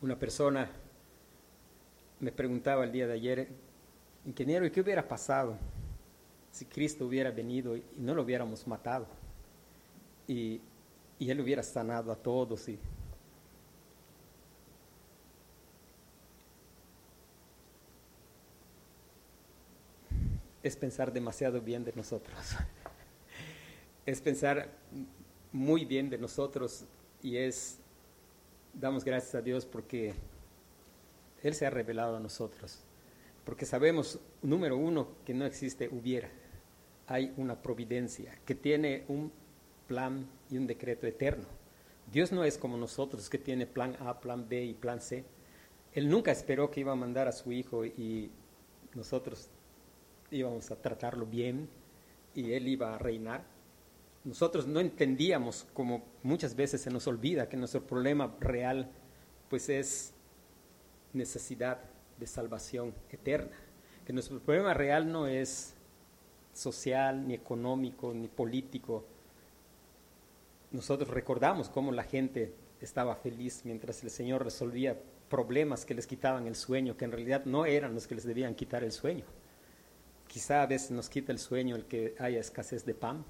Una 0.00 0.18
persona 0.18 0.70
me 2.20 2.32
preguntaba 2.32 2.84
el 2.84 2.92
día 2.92 3.06
de 3.06 3.14
ayer, 3.14 3.48
ingeniero, 4.24 4.66
¿y 4.66 4.70
qué 4.70 4.80
hubiera 4.80 5.06
pasado 5.06 5.56
si 6.50 6.64
Cristo 6.64 7.06
hubiera 7.06 7.30
venido 7.30 7.76
y 7.76 7.84
no 7.96 8.14
lo 8.14 8.22
hubiéramos 8.22 8.66
matado? 8.66 9.06
Y, 10.28 10.60
Él 11.18 11.40
hubiera 11.40 11.64
sanado 11.64 12.12
a 12.12 12.16
todos. 12.16 12.68
Es 20.62 20.76
pensar 20.76 21.12
demasiado 21.12 21.60
bien 21.60 21.84
de 21.84 21.92
nosotros. 21.96 22.38
es 24.06 24.20
pensar 24.20 24.70
muy 25.52 25.84
bien 25.84 26.08
de 26.08 26.18
nosotros 26.18 26.84
y 27.22 27.36
es, 27.36 27.78
damos 28.72 29.04
gracias 29.04 29.34
a 29.34 29.42
Dios 29.42 29.66
porque 29.66 30.14
él 31.42 31.54
se 31.54 31.66
ha 31.66 31.70
revelado 31.70 32.16
a 32.16 32.20
nosotros, 32.20 32.80
porque 33.44 33.64
sabemos, 33.64 34.18
número 34.42 34.76
uno, 34.76 35.08
que 35.24 35.34
no 35.34 35.44
existe 35.44 35.88
hubiera. 35.88 36.30
Hay 37.06 37.32
una 37.36 37.60
providencia 37.60 38.38
que 38.44 38.54
tiene 38.54 39.04
un 39.08 39.32
plan 39.88 40.28
y 40.50 40.56
un 40.56 40.68
decreto 40.68 41.08
eterno. 41.08 41.46
Dios 42.12 42.30
no 42.30 42.44
es 42.44 42.56
como 42.56 42.76
nosotros, 42.76 43.28
que 43.28 43.38
tiene 43.38 43.66
plan 43.66 43.96
A, 43.98 44.20
plan 44.20 44.48
B 44.48 44.64
y 44.64 44.74
plan 44.74 45.00
C. 45.00 45.24
Él 45.92 46.08
nunca 46.08 46.30
esperó 46.30 46.70
que 46.70 46.80
iba 46.80 46.92
a 46.92 46.96
mandar 46.96 47.26
a 47.26 47.32
su 47.32 47.50
hijo 47.50 47.84
y 47.84 48.30
nosotros 48.94 49.50
íbamos 50.30 50.70
a 50.70 50.80
tratarlo 50.80 51.26
bien 51.26 51.68
y 52.34 52.52
él 52.52 52.68
iba 52.68 52.94
a 52.94 52.98
reinar. 52.98 53.42
Nosotros 54.24 54.66
no 54.66 54.80
entendíamos, 54.80 55.66
como 55.74 56.04
muchas 56.22 56.54
veces 56.54 56.80
se 56.80 56.90
nos 56.90 57.06
olvida, 57.06 57.48
que 57.48 57.56
nuestro 57.56 57.86
problema 57.86 58.36
real 58.40 58.90
pues 59.48 59.68
es 59.68 60.12
necesidad 61.12 61.80
de 62.18 62.26
salvación 62.26 62.94
eterna. 63.10 63.56
Que 64.04 64.12
nuestro 64.12 64.38
problema 64.40 64.74
real 64.74 65.10
no 65.10 65.26
es 65.26 65.74
social, 66.52 67.26
ni 67.26 67.34
económico, 67.34 68.12
ni 68.12 68.28
político. 68.28 69.04
Nosotros 70.70 71.08
recordamos 71.08 71.68
cómo 71.68 71.92
la 71.92 72.04
gente 72.04 72.54
estaba 72.80 73.16
feliz 73.16 73.62
mientras 73.64 74.02
el 74.02 74.10
Señor 74.10 74.44
resolvía 74.44 75.00
problemas 75.28 75.84
que 75.84 75.94
les 75.94 76.06
quitaban 76.06 76.46
el 76.46 76.56
sueño, 76.56 76.96
que 76.96 77.04
en 77.04 77.12
realidad 77.12 77.44
no 77.44 77.66
eran 77.66 77.94
los 77.94 78.06
que 78.06 78.14
les 78.14 78.24
debían 78.24 78.54
quitar 78.54 78.84
el 78.84 78.92
sueño. 78.92 79.24
Quizá 80.26 80.62
a 80.62 80.66
veces 80.66 80.90
nos 80.90 81.08
quita 81.08 81.32
el 81.32 81.38
sueño 81.38 81.74
el 81.74 81.86
que 81.86 82.14
haya 82.18 82.40
escasez 82.40 82.84
de 82.84 82.94
pan. 82.94 83.24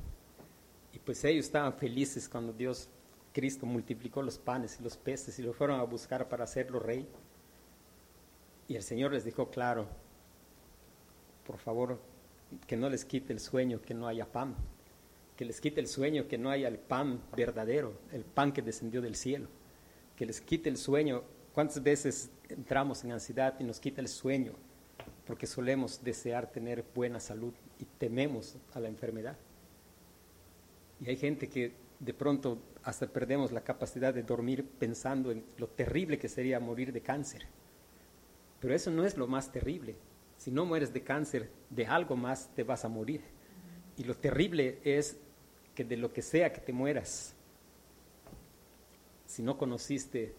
Y 0.93 0.99
pues 0.99 1.25
ellos 1.25 1.47
estaban 1.47 1.75
felices 1.75 2.29
cuando 2.29 2.53
Dios, 2.53 2.89
Cristo, 3.33 3.67
multiplicó 3.67 4.21
los 4.23 4.39
panes 4.39 4.79
y 4.81 4.83
los 4.83 4.97
peces 4.97 5.39
y 5.39 5.43
lo 5.43 5.53
fueron 5.53 5.79
a 5.79 5.85
buscar 5.85 6.29
para 6.29 6.45
hacerlo 6.45 6.81
rey. 6.81 7.09
Y 8.67 8.75
el 8.75 8.83
Señor 8.83 9.13
les 9.13 9.25
dijo, 9.25 9.49
claro, 9.49 9.87
por 11.47 11.59
favor, 11.59 12.01
que 12.67 12.77
no 12.77 12.91
les 12.91 13.05
quite 13.05 13.33
el 13.33 13.41
sueño, 13.41 13.81
que 13.81 13.95
no 13.95 14.09
haya 14.09 14.27
pan, 14.27 14.57
que 15.39 15.47
les 15.47 15.61
quite 15.61 15.81
el 15.81 15.87
sueño, 15.87 16.29
que 16.29 16.37
no 16.37 16.51
haya 16.51 16.69
el 16.69 16.79
pan 16.79 17.23
verdadero, 17.35 17.99
el 18.13 18.25
pan 18.25 18.53
que 18.53 18.61
descendió 18.61 19.01
del 19.01 19.15
cielo, 19.15 19.49
que 20.17 20.27
les 20.27 20.43
quite 20.43 20.69
el 20.69 20.77
sueño. 20.77 21.23
¿Cuántas 21.55 21.83
veces 21.83 22.31
entramos 22.51 23.05
en 23.05 23.13
ansiedad 23.13 23.55
y 23.59 23.65
nos 23.65 23.81
quita 23.81 24.03
el 24.03 24.09
sueño? 24.09 24.53
Porque 25.27 25.47
solemos 25.47 26.05
desear 26.05 26.51
tener 26.51 26.85
buena 26.95 27.21
salud 27.21 27.55
y 27.79 27.87
tememos 27.87 28.57
a 28.75 28.81
la 28.81 28.89
enfermedad. 28.89 29.39
Y 31.01 31.09
hay 31.09 31.17
gente 31.17 31.49
que 31.49 31.73
de 32.01 32.13
pronto 32.13 32.59
hasta 32.83 33.07
perdemos 33.07 33.53
la 33.53 33.63
capacidad 33.63 34.13
de 34.13 34.25
dormir 34.25 34.67
pensando 34.79 35.31
en 35.31 35.45
lo 35.57 35.69
terrible 35.69 36.19
que 36.19 36.29
sería 36.29 36.61
morir 36.61 36.93
de 36.93 37.01
cáncer 37.01 37.47
pero 38.61 38.75
eso 38.75 38.91
no 38.91 39.05
es 39.05 39.17
lo 39.17 39.27
más 39.27 39.53
terrible. 39.53 39.97
Si 40.37 40.51
no 40.51 40.65
mueres 40.65 40.93
de 40.93 41.03
cáncer, 41.03 41.51
de 41.71 41.87
algo 41.87 42.17
más 42.17 42.51
te 42.55 42.65
vas 42.65 42.85
a 42.85 42.89
morir. 42.89 43.23
Y 43.97 44.05
lo 44.05 44.17
terrible 44.17 44.79
es 44.85 45.19
que 45.79 45.85
de 45.85 45.97
lo 45.97 46.13
que 46.13 46.23
sea 46.23 46.53
que 46.53 46.61
te 46.61 46.73
mueras, 46.73 47.35
si 49.27 49.45
no 49.45 49.57
conociste 49.57 50.35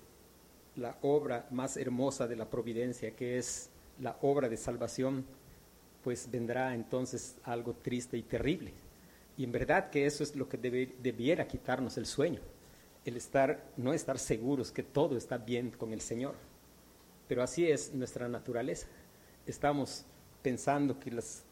la 0.75 0.97
obra 1.01 1.47
más 1.49 1.77
hermosa 1.77 2.27
de 2.27 2.35
la 2.35 2.49
providencia, 2.49 3.15
que 3.15 3.37
es 3.37 3.69
la 4.01 4.17
obra 4.21 4.49
de 4.49 4.57
salvación, 4.57 5.25
pues 6.03 6.29
vendrá 6.29 6.75
entonces 6.75 7.37
algo 7.43 7.73
triste 7.73 8.17
y 8.17 8.23
terrible. 8.23 8.73
Y 9.37 9.45
en 9.45 9.53
verdad 9.53 9.89
que 9.89 10.05
eso 10.05 10.23
es 10.23 10.35
lo 10.35 10.49
que 10.49 10.57
debiera 10.57 11.47
quitarnos 11.47 11.95
el 11.95 12.05
sueño, 12.05 12.41
el 13.05 13.15
estar, 13.15 13.63
no 13.77 13.93
estar 13.93 14.19
seguros 14.19 14.73
que 14.73 14.83
todo 14.83 15.15
está 15.15 15.37
bien 15.37 15.71
con 15.71 15.93
el 15.93 16.01
Señor. 16.01 16.35
Pero 17.29 17.43
así 17.43 17.65
es 17.65 17.93
nuestra 17.93 18.27
naturaleza. 18.27 18.87
Estamos 19.47 20.03
pensando 20.41 20.99
que 20.99 21.11
los 21.11 21.43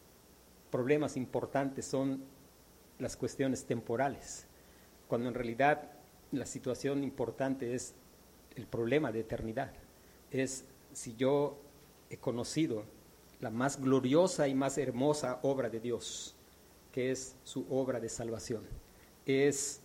problemas 0.71 1.15
importantes 1.15 1.86
son 1.86 2.36
las 3.00 3.18
cuestiones 3.18 3.66
temporales, 3.66 4.46
cuando 5.08 5.28
en 5.28 5.34
realidad 5.34 5.92
la 6.32 6.46
situación 6.46 7.04
importante 7.04 7.74
es 7.74 7.94
el 8.56 8.66
problema 8.66 9.12
de 9.12 9.22
eternidad. 9.22 9.72
Es 10.32 10.66
si 10.94 11.16
yo 11.16 11.58
he 12.10 12.18
conocido 12.18 12.84
la 13.40 13.50
más 13.50 13.80
gloriosa 13.80 14.48
y 14.48 14.56
más 14.56 14.78
hermosa 14.78 15.40
obra 15.44 15.70
de 15.70 15.80
Dios, 15.80 16.36
que 16.92 17.12
es 17.12 17.36
su 17.44 17.66
obra 17.70 18.00
de 18.00 18.10
salvación. 18.10 18.64
Es 19.26 19.82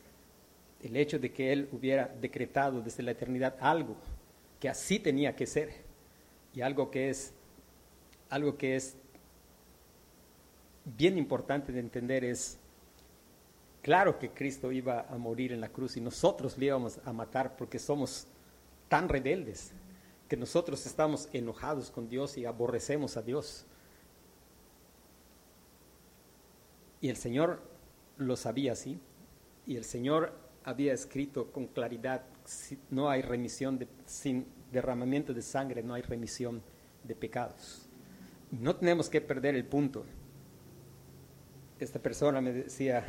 el 0.82 0.96
hecho 0.96 1.18
de 1.18 1.32
que 1.32 1.52
Él 1.52 1.68
hubiera 1.72 2.06
decretado 2.06 2.80
desde 2.80 3.02
la 3.02 3.12
eternidad 3.12 3.56
algo 3.60 3.96
que 4.58 4.68
así 4.68 4.98
tenía 4.98 5.36
que 5.36 5.46
ser 5.46 5.74
y 6.54 6.60
algo 6.60 6.90
que 6.90 7.10
es 7.10 7.32
algo 8.30 8.56
que 8.56 8.76
es 8.76 8.96
bien 10.84 11.18
importante 11.18 11.72
de 11.72 11.80
entender 11.80 12.24
es 12.24 12.58
claro 13.82 14.18
que 14.18 14.30
Cristo 14.30 14.72
iba 14.72 15.06
a 15.08 15.18
morir 15.18 15.52
en 15.52 15.60
la 15.60 15.68
cruz 15.68 15.96
y 15.96 16.00
nosotros 16.00 16.56
le 16.56 16.66
íbamos 16.66 16.98
a 17.04 17.12
matar 17.12 17.56
porque 17.56 17.78
somos 17.78 18.26
tan 18.88 19.08
rebeldes 19.08 19.72
que 20.28 20.36
nosotros 20.36 20.86
estamos 20.86 21.28
enojados 21.32 21.90
con 21.90 22.08
Dios 22.08 22.38
y 22.38 22.46
aborrecemos 22.46 23.16
a 23.16 23.22
Dios. 23.22 23.66
Y 27.02 27.08
el 27.08 27.16
Señor 27.16 27.60
lo 28.16 28.36
sabía 28.36 28.72
así 28.72 28.98
y 29.66 29.76
el 29.76 29.84
Señor 29.84 30.32
había 30.64 30.92
escrito 30.92 31.50
con 31.52 31.66
claridad, 31.66 32.22
no 32.90 33.10
hay 33.10 33.22
remisión 33.22 33.86
sin 34.06 34.46
derramamiento 34.70 35.34
de 35.34 35.42
sangre, 35.42 35.82
no 35.82 35.94
hay 35.94 36.02
remisión 36.02 36.62
de 37.04 37.14
pecados. 37.14 37.88
No 38.50 38.76
tenemos 38.76 39.08
que 39.08 39.20
perder 39.20 39.54
el 39.54 39.64
punto. 39.64 40.04
Esta 41.78 41.98
persona 41.98 42.40
me 42.40 42.52
decía, 42.52 43.04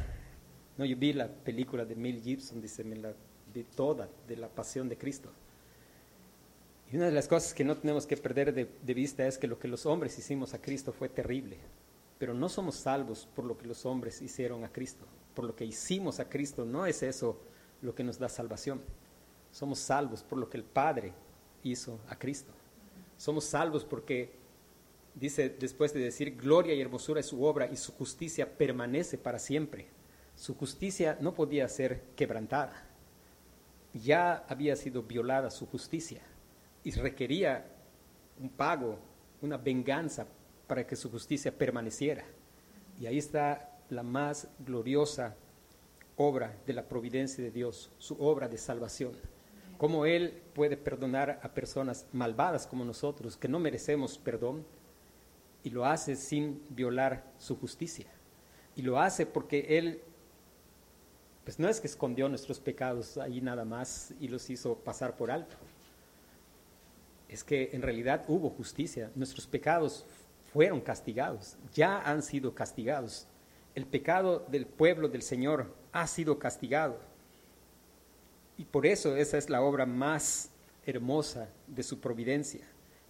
no, 0.78 0.86
yo 0.86 0.98
vi 0.98 1.14
la 1.14 1.28
película 1.28 1.86
de 1.86 1.96
Mel 1.96 2.22
Gibson, 2.22 2.62
dice, 2.62 2.84
me 2.84 2.96
la 2.96 3.14
vi 3.54 3.64
toda, 3.64 4.10
de 4.28 4.38
la 4.38 4.48
pasión 4.48 4.90
de 4.90 4.98
Cristo. 4.98 5.30
Y 6.92 6.96
una 6.96 7.06
de 7.06 7.12
las 7.12 7.28
cosas 7.28 7.54
que 7.54 7.64
no 7.64 7.78
tenemos 7.78 8.06
que 8.06 8.18
perder 8.18 8.54
de, 8.54 8.68
de 8.82 8.94
vista 8.94 9.26
es 9.28 9.38
que 9.38 9.48
lo 9.48 9.60
que 9.60 9.68
los 9.68 9.86
hombres 9.86 10.18
hicimos 10.18 10.54
a 10.54 10.62
Cristo 10.62 10.92
fue 10.94 11.10
terrible, 11.10 11.58
pero 12.20 12.34
no 12.34 12.50
somos 12.50 12.76
salvos 12.76 13.28
por 13.36 13.46
lo 13.46 13.58
que 13.58 13.68
los 13.68 13.86
hombres 13.86 14.22
hicieron 14.22 14.64
a 14.64 14.72
Cristo 14.72 15.06
por 15.34 15.46
lo 15.46 15.56
que 15.56 15.66
hicimos 15.66 16.20
a 16.20 16.30
Cristo, 16.30 16.66
no 16.66 16.86
es 16.86 17.04
eso 17.04 17.38
lo 17.82 17.94
que 17.94 18.04
nos 18.04 18.20
da 18.20 18.30
salvación. 18.30 18.82
Somos 19.52 19.80
salvos 19.80 20.24
por 20.24 20.38
lo 20.38 20.50
que 20.50 20.58
el 20.58 20.64
Padre 20.64 21.14
hizo 21.64 22.00
a 22.08 22.18
Cristo. 22.18 22.52
Somos 23.18 23.46
salvos 23.46 23.86
porque 23.86 24.32
dice 25.16 25.50
después 25.50 25.94
de 25.94 26.00
decir, 26.00 26.36
gloria 26.36 26.74
y 26.74 26.82
hermosura 26.82 27.20
es 27.20 27.28
su 27.28 27.44
obra 27.44 27.70
y 27.72 27.78
su 27.78 27.92
justicia 27.94 28.58
permanece 28.58 29.18
para 29.18 29.40
siempre. 29.40 29.88
Su 30.36 30.56
justicia 30.56 31.18
no 31.20 31.34
podía 31.34 31.68
ser 31.68 32.02
quebrantada. 32.16 32.84
Ya 33.94 34.44
había 34.48 34.76
sido 34.76 35.04
violada 35.04 35.52
su 35.52 35.68
justicia 35.68 36.22
y 36.84 36.92
requería 36.92 37.66
un 38.40 38.50
pago, 38.50 38.98
una 39.42 39.58
venganza 39.58 40.26
para 40.68 40.86
que 40.86 40.96
su 40.96 41.10
justicia 41.12 41.56
permaneciera. 41.56 42.24
Y 43.00 43.06
ahí 43.06 43.18
está 43.18 43.70
la 43.90 44.04
más 44.04 44.48
gloriosa 44.60 45.36
obra 46.18 46.56
de 46.66 46.74
la 46.74 46.88
providencia 46.88 47.44
de 47.44 47.52
Dios, 47.52 47.92
su 47.98 48.16
obra 48.20 48.48
de 48.48 48.58
salvación. 48.58 49.14
Cómo 49.78 50.06
Él 50.06 50.42
puede 50.54 50.78
perdonar 50.78 51.40
a 51.44 51.54
personas 51.54 52.06
malvadas 52.14 52.68
como 52.68 52.86
nosotros, 52.86 53.38
que 53.38 53.48
no 53.48 53.60
merecemos 53.60 54.18
perdón, 54.18 54.66
y 55.64 55.70
lo 55.70 55.86
hace 55.86 56.16
sin 56.16 56.62
violar 56.70 57.24
su 57.38 57.58
justicia. 57.58 58.08
Y 58.76 58.82
lo 58.82 59.00
hace 59.00 59.26
porque 59.26 59.78
Él, 59.78 60.02
pues 61.44 61.60
no 61.60 61.68
es 61.70 61.80
que 61.80 61.88
escondió 61.88 62.30
nuestros 62.30 62.60
pecados 62.60 63.18
ahí 63.18 63.42
nada 63.42 63.66
más 63.66 64.14
y 64.20 64.28
los 64.28 64.50
hizo 64.50 64.76
pasar 64.76 65.18
por 65.18 65.32
alto. 65.32 65.56
Es 67.28 67.44
que 67.44 67.72
en 67.74 67.82
realidad 67.82 68.24
hubo 68.28 68.50
justicia. 68.50 69.12
Nuestros 69.16 69.48
pecados 69.48 70.06
fueron 70.52 70.82
castigados, 70.82 71.58
ya 71.74 72.00
han 72.02 72.22
sido 72.22 72.54
castigados. 72.54 73.28
El 73.76 73.86
pecado 73.86 74.46
del 74.50 74.68
pueblo 74.68 75.10
del 75.10 75.24
Señor 75.24 75.74
ha 75.92 76.08
sido 76.08 76.40
castigado. 76.40 77.00
Y 78.58 78.66
por 78.66 78.86
eso 78.86 79.16
esa 79.16 79.38
es 79.38 79.50
la 79.50 79.62
obra 79.62 79.86
más 79.86 80.50
hermosa 80.86 81.50
de 81.68 81.82
su 81.82 82.00
providencia 82.00 82.68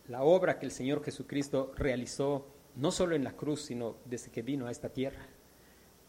la 0.08 0.24
obra 0.24 0.60
que 0.60 0.65
el 0.65 0.72
Señor 0.72 1.04
Jesucristo 1.04 1.72
realizó 1.78 2.46
no 2.76 2.91
solo 2.91 3.15
en 3.15 3.24
la 3.24 3.34
cruz, 3.34 3.62
sino 3.62 3.96
desde 4.06 4.32
que 4.32 4.41
vino 4.41 4.67
a 4.67 4.72
esta 4.72 4.89
tierra, 4.89 5.26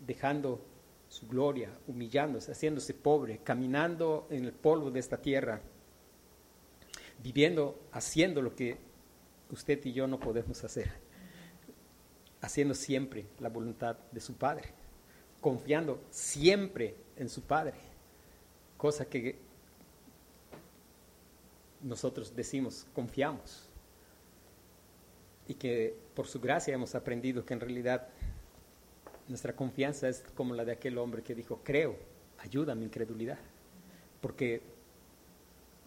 dejando 0.01 0.61
su 1.09 1.27
gloria, 1.29 1.71
humillándose, 1.87 2.53
haciéndose 2.53 2.95
pobre, 2.95 3.39
caminando 3.39 4.27
en 4.31 4.45
el 4.45 4.53
polvo 4.53 4.91
de 4.91 5.01
esta 5.01 5.19
tierra, 5.19 5.61
viviendo, 7.23 7.79
haciendo 7.93 8.43
lo 8.43 8.55
que 8.55 8.77
usted 9.51 9.85
y 9.85 9.93
yo 9.93 10.07
no 10.07 10.19
podemos 10.19 10.65
hacer, 10.65 10.91
haciendo 12.41 12.75
siempre 12.75 13.27
la 13.39 13.49
voluntad 13.49 13.97
de 14.11 14.21
su 14.21 14.35
Padre, 14.35 14.73
confiando 15.41 16.03
siempre 16.11 16.97
en 17.17 17.29
su 17.29 17.43
Padre, 17.43 17.77
cosa 18.77 19.07
que 19.07 19.39
nosotros 21.83 22.35
decimos, 22.35 22.87
confiamos 22.95 23.69
y 25.47 25.55
que 25.55 25.95
por 26.15 26.27
su 26.27 26.41
gracia 26.41 26.75
hemos 26.75 26.95
aprendido 26.95 27.45
que 27.45 27.55
en 27.55 27.61
realidad 27.61 28.09
nuestra 29.29 29.55
confianza 29.55 30.09
es 30.09 30.23
como 30.35 30.55
la 30.55 30.65
de 30.65 30.73
aquel 30.73 30.99
hombre 30.99 31.23
que 31.23 31.35
dijo, 31.35 31.61
creo, 31.65 31.97
ayuda 32.39 32.73
a 32.73 32.77
mi 32.77 32.85
incredulidad. 32.85 33.39
Porque, 34.21 34.63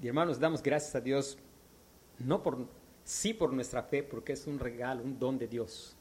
hermanos, 0.02 0.39
damos 0.39 0.62
gracias 0.62 0.95
a 0.95 1.02
Dios, 1.02 1.38
no 2.19 2.41
por, 2.41 2.67
sí 3.04 3.34
por 3.34 3.54
nuestra 3.54 3.84
fe, 3.84 4.04
porque 4.04 4.34
es 4.34 4.47
un 4.47 4.60
regalo, 4.60 5.04
un 5.04 5.19
don 5.19 5.38
de 5.38 5.47
Dios, 5.47 5.95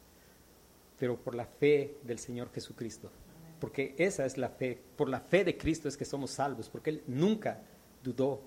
pero 0.99 1.17
por 1.17 1.35
la 1.35 1.47
fe 1.47 1.97
del 2.03 2.19
Señor 2.19 2.51
Jesucristo. 2.53 3.11
Porque 3.61 3.95
esa 3.97 4.27
es 4.27 4.37
la 4.37 4.49
fe, 4.49 4.79
por 4.97 5.09
la 5.09 5.21
fe 5.21 5.45
de 5.45 5.57
Cristo 5.57 5.89
es 5.89 5.97
que 5.97 6.05
somos 6.05 6.31
salvos, 6.31 6.69
porque 6.69 6.91
Él 6.91 7.03
nunca 7.07 7.63
dudó. 8.03 8.41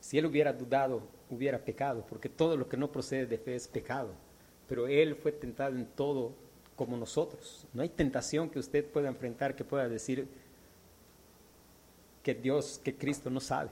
Si 0.00 0.18
Él 0.18 0.26
hubiera 0.26 0.52
dudado, 0.52 1.02
hubiera 1.30 1.64
pecado, 1.64 2.04
porque 2.08 2.28
todo 2.28 2.56
lo 2.56 2.68
que 2.68 2.76
no 2.76 2.92
procede 2.92 3.26
de 3.26 3.38
fe 3.38 3.54
es 3.54 3.68
pecado. 3.68 4.10
Pero 4.66 4.86
Él 4.86 5.14
fue 5.14 5.32
tentado 5.32 5.74
en 5.74 5.86
todo 5.86 6.34
como 6.78 6.96
nosotros. 6.96 7.66
No 7.74 7.82
hay 7.82 7.88
tentación 7.88 8.48
que 8.48 8.60
usted 8.60 8.86
pueda 8.86 9.08
enfrentar 9.08 9.56
que 9.56 9.64
pueda 9.64 9.88
decir 9.88 10.28
que 12.22 12.34
Dios, 12.34 12.80
que 12.84 12.96
Cristo 12.96 13.30
no 13.30 13.40
sabe. 13.40 13.70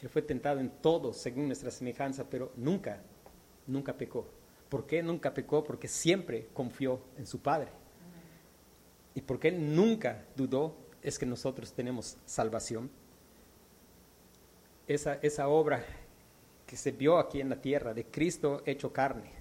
Él 0.00 0.08
fue 0.08 0.22
tentado 0.22 0.60
en 0.60 0.70
todo 0.70 1.12
según 1.12 1.48
nuestra 1.48 1.72
semejanza, 1.72 2.30
pero 2.30 2.52
nunca, 2.56 3.02
nunca 3.66 3.92
pecó. 3.94 4.28
¿Por 4.68 4.86
qué 4.86 5.02
nunca 5.02 5.34
pecó? 5.34 5.64
Porque 5.64 5.88
siempre 5.88 6.46
confió 6.54 7.00
en 7.18 7.26
su 7.26 7.40
Padre. 7.40 7.70
Y 9.16 9.20
porque 9.20 9.48
Él 9.48 9.74
nunca 9.74 10.24
dudó, 10.36 10.76
es 11.02 11.18
que 11.18 11.26
nosotros 11.26 11.72
tenemos 11.72 12.16
salvación. 12.24 12.88
Esa, 14.86 15.14
esa 15.22 15.48
obra 15.48 15.84
que 16.66 16.76
se 16.76 16.92
vio 16.92 17.18
aquí 17.18 17.40
en 17.40 17.48
la 17.48 17.60
tierra, 17.60 17.94
de 17.94 18.04
Cristo 18.04 18.62
hecho 18.64 18.92
carne, 18.92 19.32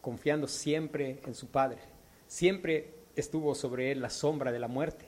confiando 0.00 0.46
siempre 0.46 1.20
en 1.26 1.34
su 1.34 1.48
Padre. 1.48 1.91
Siempre 2.32 2.94
estuvo 3.14 3.54
sobre 3.54 3.92
él 3.92 4.00
la 4.00 4.08
sombra 4.08 4.52
de 4.52 4.58
la 4.58 4.66
muerte. 4.66 5.04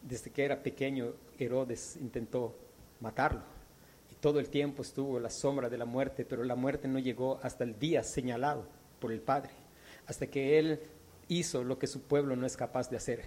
Desde 0.00 0.30
que 0.30 0.46
era 0.46 0.62
pequeño, 0.62 1.12
Herodes 1.38 1.98
intentó 2.00 2.56
matarlo. 3.00 3.42
Y 4.10 4.14
todo 4.14 4.40
el 4.40 4.48
tiempo 4.48 4.80
estuvo 4.80 5.20
la 5.20 5.28
sombra 5.28 5.68
de 5.68 5.76
la 5.76 5.84
muerte, 5.84 6.24
pero 6.24 6.42
la 6.42 6.54
muerte 6.54 6.88
no 6.88 6.98
llegó 6.98 7.38
hasta 7.42 7.64
el 7.64 7.78
día 7.78 8.02
señalado 8.02 8.66
por 8.98 9.12
el 9.12 9.20
Padre, 9.20 9.50
hasta 10.06 10.28
que 10.28 10.58
él 10.58 10.80
hizo 11.28 11.64
lo 11.64 11.78
que 11.78 11.86
su 11.86 12.00
pueblo 12.00 12.34
no 12.34 12.46
es 12.46 12.56
capaz 12.56 12.88
de 12.88 12.96
hacer. 12.96 13.20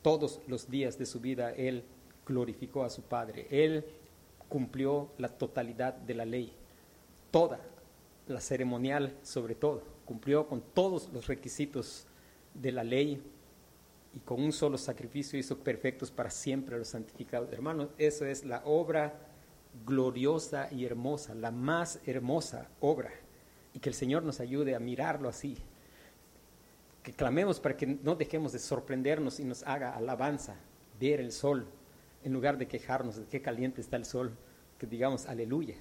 Todos 0.00 0.40
los 0.46 0.70
días 0.70 0.96
de 0.96 1.06
su 1.06 1.18
vida 1.18 1.50
él 1.50 1.82
glorificó 2.24 2.84
a 2.84 2.90
su 2.90 3.02
Padre. 3.02 3.48
Él 3.50 3.84
cumplió 4.48 5.10
la 5.18 5.28
totalidad 5.28 5.94
de 5.94 6.14
la 6.14 6.24
ley 6.24 6.52
toda, 7.32 7.58
la 8.28 8.40
ceremonial 8.40 9.18
sobre 9.24 9.56
todo, 9.56 9.82
cumplió 10.04 10.46
con 10.46 10.60
todos 10.60 11.08
los 11.12 11.26
requisitos 11.26 12.06
de 12.54 12.72
la 12.72 12.84
ley 12.84 13.22
y 14.14 14.18
con 14.20 14.42
un 14.42 14.52
solo 14.52 14.76
sacrificio 14.76 15.38
hizo 15.38 15.58
perfectos 15.58 16.10
para 16.10 16.30
siempre 16.30 16.74
a 16.74 16.78
los 16.78 16.88
santificados. 16.88 17.52
Hermanos, 17.52 17.90
eso 17.98 18.24
es 18.24 18.44
la 18.44 18.62
obra 18.64 19.14
gloriosa 19.86 20.68
y 20.72 20.84
hermosa, 20.84 21.34
la 21.34 21.50
más 21.50 22.00
hermosa 22.06 22.68
obra. 22.80 23.12
Y 23.72 23.78
que 23.78 23.88
el 23.88 23.94
Señor 23.94 24.24
nos 24.24 24.40
ayude 24.40 24.74
a 24.74 24.80
mirarlo 24.80 25.28
así. 25.28 25.56
Que 27.04 27.12
clamemos 27.12 27.60
para 27.60 27.76
que 27.76 27.86
no 27.86 28.16
dejemos 28.16 28.52
de 28.52 28.58
sorprendernos 28.58 29.38
y 29.38 29.44
nos 29.44 29.62
haga 29.62 29.94
alabanza, 29.94 30.56
ver 30.98 31.20
el 31.20 31.30
sol, 31.30 31.66
en 32.24 32.32
lugar 32.32 32.58
de 32.58 32.66
quejarnos 32.66 33.16
de 33.16 33.24
qué 33.26 33.40
caliente 33.40 33.80
está 33.80 33.96
el 33.96 34.04
sol, 34.04 34.36
que 34.76 34.86
digamos 34.86 35.26
aleluya 35.26 35.76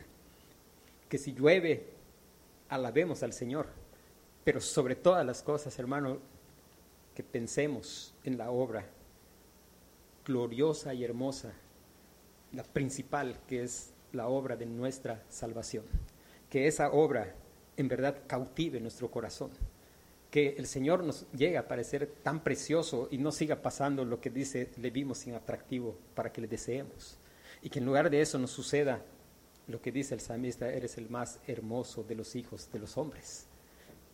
que 1.09 1.17
si 1.17 1.33
llueve, 1.33 1.87
alabemos 2.69 3.23
al 3.23 3.33
Señor. 3.33 3.67
Pero 4.43 4.61
sobre 4.61 4.95
todas 4.95 5.25
las 5.25 5.41
cosas, 5.41 5.77
hermano, 5.79 6.19
que 7.19 7.23
pensemos 7.23 8.13
en 8.23 8.37
la 8.37 8.49
obra 8.49 8.85
gloriosa 10.25 10.93
y 10.93 11.03
hermosa, 11.03 11.51
la 12.53 12.63
principal, 12.63 13.35
que 13.45 13.61
es 13.61 13.91
la 14.13 14.29
obra 14.29 14.55
de 14.55 14.65
nuestra 14.65 15.21
salvación. 15.27 15.83
Que 16.49 16.67
esa 16.67 16.93
obra 16.93 17.35
en 17.75 17.89
verdad 17.89 18.19
cautive 18.25 18.79
nuestro 18.79 19.11
corazón. 19.11 19.49
Que 20.31 20.55
el 20.57 20.65
Señor 20.65 21.03
nos 21.03 21.29
llegue 21.33 21.57
a 21.57 21.67
parecer 21.67 22.09
tan 22.23 22.41
precioso 22.41 23.09
y 23.11 23.17
no 23.17 23.33
siga 23.33 23.61
pasando 23.61 24.05
lo 24.05 24.21
que 24.21 24.29
dice 24.29 24.69
le 24.77 24.89
vimos 24.89 25.17
sin 25.17 25.33
atractivo 25.33 25.97
para 26.15 26.31
que 26.31 26.39
le 26.39 26.47
deseemos. 26.47 27.17
Y 27.61 27.69
que 27.69 27.79
en 27.79 27.85
lugar 27.85 28.09
de 28.09 28.21
eso 28.21 28.39
nos 28.39 28.51
suceda 28.51 29.01
lo 29.67 29.81
que 29.81 29.91
dice 29.91 30.13
el 30.13 30.21
salmista, 30.21 30.71
eres 30.71 30.97
el 30.97 31.09
más 31.09 31.41
hermoso 31.47 32.01
de 32.01 32.15
los 32.15 32.37
hijos 32.37 32.71
de 32.71 32.79
los 32.79 32.97
hombres. 32.97 33.48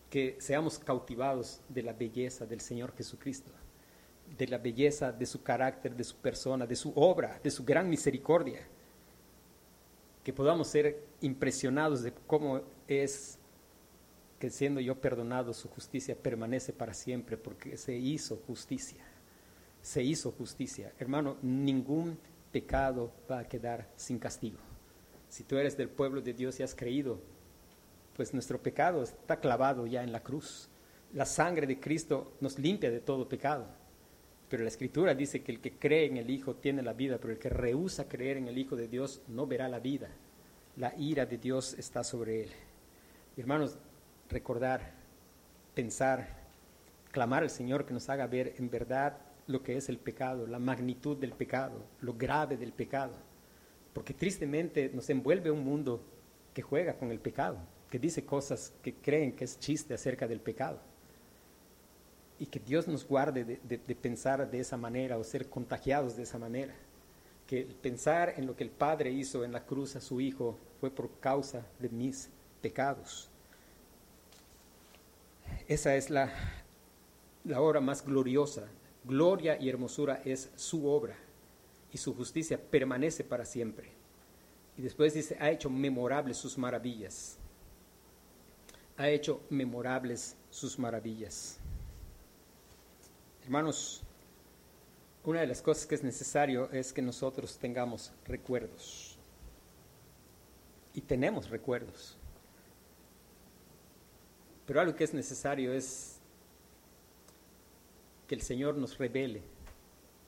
Que 0.10 0.38
seamos 0.39 0.80
cautivados 0.80 1.62
de 1.70 1.84
la 1.84 1.94
belleza 1.94 2.46
del 2.46 2.62
Señor 2.62 2.96
Jesucristo, 2.96 3.52
de 4.38 4.48
la 4.48 4.58
belleza 4.58 5.12
de 5.12 5.26
su 5.26 5.44
carácter, 5.44 5.96
de 5.96 6.04
su 6.04 6.15
persona, 6.18 6.65
de 6.65 6.76
su 6.76 6.94
obra, 6.96 7.39
de 7.44 7.52
su 7.52 7.63
gran 7.63 7.89
misericordia. 7.89 8.68
Que 10.24 10.34
podamos 10.34 10.68
ser 10.68 11.04
impresionados 11.22 12.02
de 12.02 12.13
cómo 12.26 12.62
es 12.88 13.38
que 14.39 14.50
siendo 14.50 14.82
yo 14.82 15.00
perdonado, 15.00 15.54
su 15.54 15.70
justicia 15.70 16.15
permanece 16.15 16.74
para 16.74 16.94
siempre, 16.94 17.38
porque 17.38 17.78
se 17.78 17.96
hizo 17.96 18.38
justicia. 18.48 19.04
Se 19.82 20.04
hizo 20.04 20.32
justicia. 20.32 20.94
Hermano, 21.00 21.38
ningún 21.41 22.18
pecado 22.52 23.12
va 23.30 23.39
a 23.39 23.48
quedar 23.48 23.89
sin 23.96 24.20
castigo. 24.20 24.60
Si 25.30 25.44
tú 25.44 25.58
eres 25.58 25.78
del 25.78 25.89
pueblo 25.89 26.22
de 26.22 26.34
Dios 26.34 26.60
y 26.60 26.63
has 26.63 26.76
creído, 26.76 27.20
pues 28.15 28.34
nuestro 28.34 28.62
pecado 28.62 29.04
está 29.04 29.39
clavado 29.39 29.86
ya 29.86 30.04
en 30.04 30.12
la 30.12 30.21
cruz. 30.21 30.69
La 31.13 31.25
sangre 31.25 31.67
de 31.67 31.80
Cristo 31.80 32.34
nos 32.41 32.58
limpia 32.58 32.89
de 32.89 32.99
todo 32.99 33.30
pecado. 33.30 33.67
Pero 34.49 34.63
la 34.63 34.69
Escritura 34.69 35.13
dice 35.13 35.43
que 35.43 35.51
el 35.51 35.60
que 35.60 35.73
cree 35.73 36.06
en 36.06 36.17
el 36.17 36.30
Hijo 36.30 36.56
tiene 36.56 36.82
la 36.82 36.93
vida, 36.93 37.17
pero 37.17 37.34
el 37.34 37.39
que 37.39 37.49
rehúsa 37.49 38.08
creer 38.08 38.38
en 38.38 38.47
el 38.47 38.58
Hijo 38.58 38.75
de 38.75 38.88
Dios 38.88 39.21
no 39.28 39.47
verá 39.47 39.67
la 39.67 39.80
vida. 39.80 40.10
La 40.78 40.93
ira 40.97 41.25
de 41.25 41.38
Dios 41.38 41.73
está 41.78 42.04
sobre 42.04 42.43
él. 42.43 42.49
hermanos, 43.38 43.78
recordar, 44.30 44.93
pensar, 45.73 46.28
clamar 47.12 47.43
al 47.43 47.49
Señor 47.49 47.86
que 47.86 47.93
nos 47.93 48.10
haga 48.10 48.28
ver 48.28 48.56
en 48.58 48.69
verdad 48.69 49.17
lo 49.47 49.62
que 49.62 49.78
es 49.78 49.89
el 49.89 49.97
pecado, 49.97 50.47
la 50.47 50.60
magnitud 50.60 51.17
del 51.17 51.34
pecado, 51.34 51.86
lo 52.01 52.13
grave 52.13 52.58
del 52.58 52.71
pecado 52.71 53.13
porque 53.95 54.13
tristemente 54.13 54.91
nos 54.93 55.10
envuelve 55.10 55.49
un 55.49 55.63
mundo 55.63 56.04
que 56.54 56.62
juega 56.62 56.97
con 56.97 57.12
el 57.12 57.19
pecado, 57.19 57.58
que 57.96 58.00
dice 58.00 58.26
cosas 58.26 58.74
que 58.84 58.94
creen 58.94 59.32
que 59.32 59.46
es 59.46 59.58
chiste 59.58 59.94
acerca 59.94 60.28
del 60.28 60.42
pecado. 60.42 60.82
y 62.38 62.46
que 62.46 62.60
Dios 62.60 62.90
nos 62.90 63.08
guarde 63.08 63.46
de, 63.46 63.96
pensar 63.96 64.52
de 64.52 64.60
esa 64.60 64.76
manera 64.76 65.18
o 65.18 65.24
ser 65.24 65.50
contagiados 65.50 66.18
de 66.18 66.24
esa 66.24 66.38
manera. 66.38 66.76
Que 67.48 67.62
pensar 67.64 68.34
en 68.36 68.48
lo 68.48 68.54
que 68.58 68.66
el 68.66 68.70
Padre 68.70 69.12
hizo 69.12 69.46
en 69.46 69.54
la 69.54 69.66
cruz 69.66 69.96
a 69.96 70.02
su 70.02 70.20
Hijo 70.20 70.58
fue 70.82 70.92
por 70.92 71.10
causa 71.22 71.66
de 71.80 71.88
mis 71.88 72.28
pecados. 72.62 73.30
Esa 75.66 75.96
es 75.96 76.10
la, 76.10 76.34
la 77.46 77.62
obra 77.62 77.80
más 77.80 78.06
gloriosa. 78.06 78.68
Gloria 79.06 79.58
y 79.58 79.70
hermosura 79.70 80.22
es 80.26 80.50
su 80.58 80.86
obra 80.86 81.16
y 81.94 81.98
su 81.98 82.14
justicia 82.14 82.60
permanece 82.62 83.24
para 83.24 83.46
siempre. 83.46 83.94
Y 84.78 84.82
después 84.82 85.14
dice, 85.14 85.38
ha 85.40 85.50
hecho 85.50 85.70
memorables 85.70 86.36
sus 86.36 86.58
maravillas. 86.58 87.40
Ha 88.98 89.10
hecho 89.10 89.42
memorables 89.50 90.36
sus 90.50 90.80
maravillas. 90.80 91.58
Hermanos, 93.44 94.02
una 95.26 95.42
de 95.42 95.48
las 95.48 95.62
cosas 95.62 95.86
que 95.86 95.96
es 95.96 96.04
necesario 96.04 96.70
es 96.72 96.94
que 96.94 97.02
nosotros 97.02 97.58
tengamos 97.58 98.12
recuerdos. 98.26 99.18
Y 100.94 101.02
tenemos 101.02 101.50
recuerdos. 101.50 102.16
Pero 104.66 104.82
algo 104.82 104.96
que 104.96 105.04
es 105.04 105.14
necesario 105.14 105.74
es 105.74 106.20
que 108.28 108.36
el 108.36 108.42
Señor 108.42 108.76
nos 108.78 108.98
revele 108.98 109.42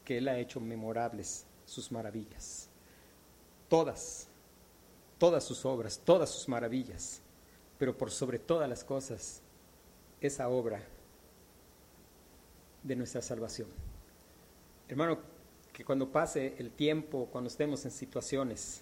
que 0.04 0.18
Él 0.18 0.28
ha 0.28 0.40
hecho 0.40 0.60
memorables 0.60 1.46
sus 1.66 1.92
maravillas. 1.92 2.70
Todas, 3.70 4.28
todas 5.18 5.44
sus 5.44 5.66
obras, 5.66 6.00
todas 6.04 6.30
sus 6.30 6.48
maravillas. 6.48 7.22
Pero 7.78 7.98
por 7.98 8.12
sobre 8.12 8.40
todas 8.40 8.68
las 8.68 8.84
cosas, 8.84 9.42
esa 10.22 10.50
obra 10.50 10.82
de 12.84 12.96
nuestra 12.96 13.22
salvación. 13.22 13.68
Hermano, 14.88 15.20
que 15.74 15.84
cuando 15.84 16.12
pase 16.12 16.56
el 16.58 16.72
tiempo, 16.72 17.28
cuando 17.32 17.50
estemos 17.50 17.86
en 17.86 17.92
situaciones, 17.92 18.82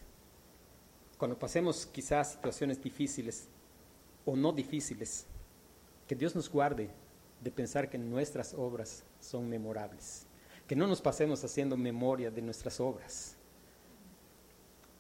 cuando 1.17 1.37
pasemos 1.37 1.85
quizás 1.85 2.33
situaciones 2.33 2.81
difíciles 2.81 3.47
o 4.25 4.35
no 4.35 4.51
difíciles, 4.51 5.25
que 6.07 6.15
Dios 6.15 6.35
nos 6.35 6.49
guarde 6.49 6.89
de 7.41 7.51
pensar 7.51 7.89
que 7.89 7.97
nuestras 7.97 8.53
obras 8.53 9.03
son 9.19 9.49
memorables, 9.49 10.25
que 10.67 10.75
no 10.75 10.87
nos 10.87 11.01
pasemos 11.01 11.43
haciendo 11.43 11.75
memoria 11.75 12.31
de 12.31 12.41
nuestras 12.41 12.79
obras, 12.79 13.35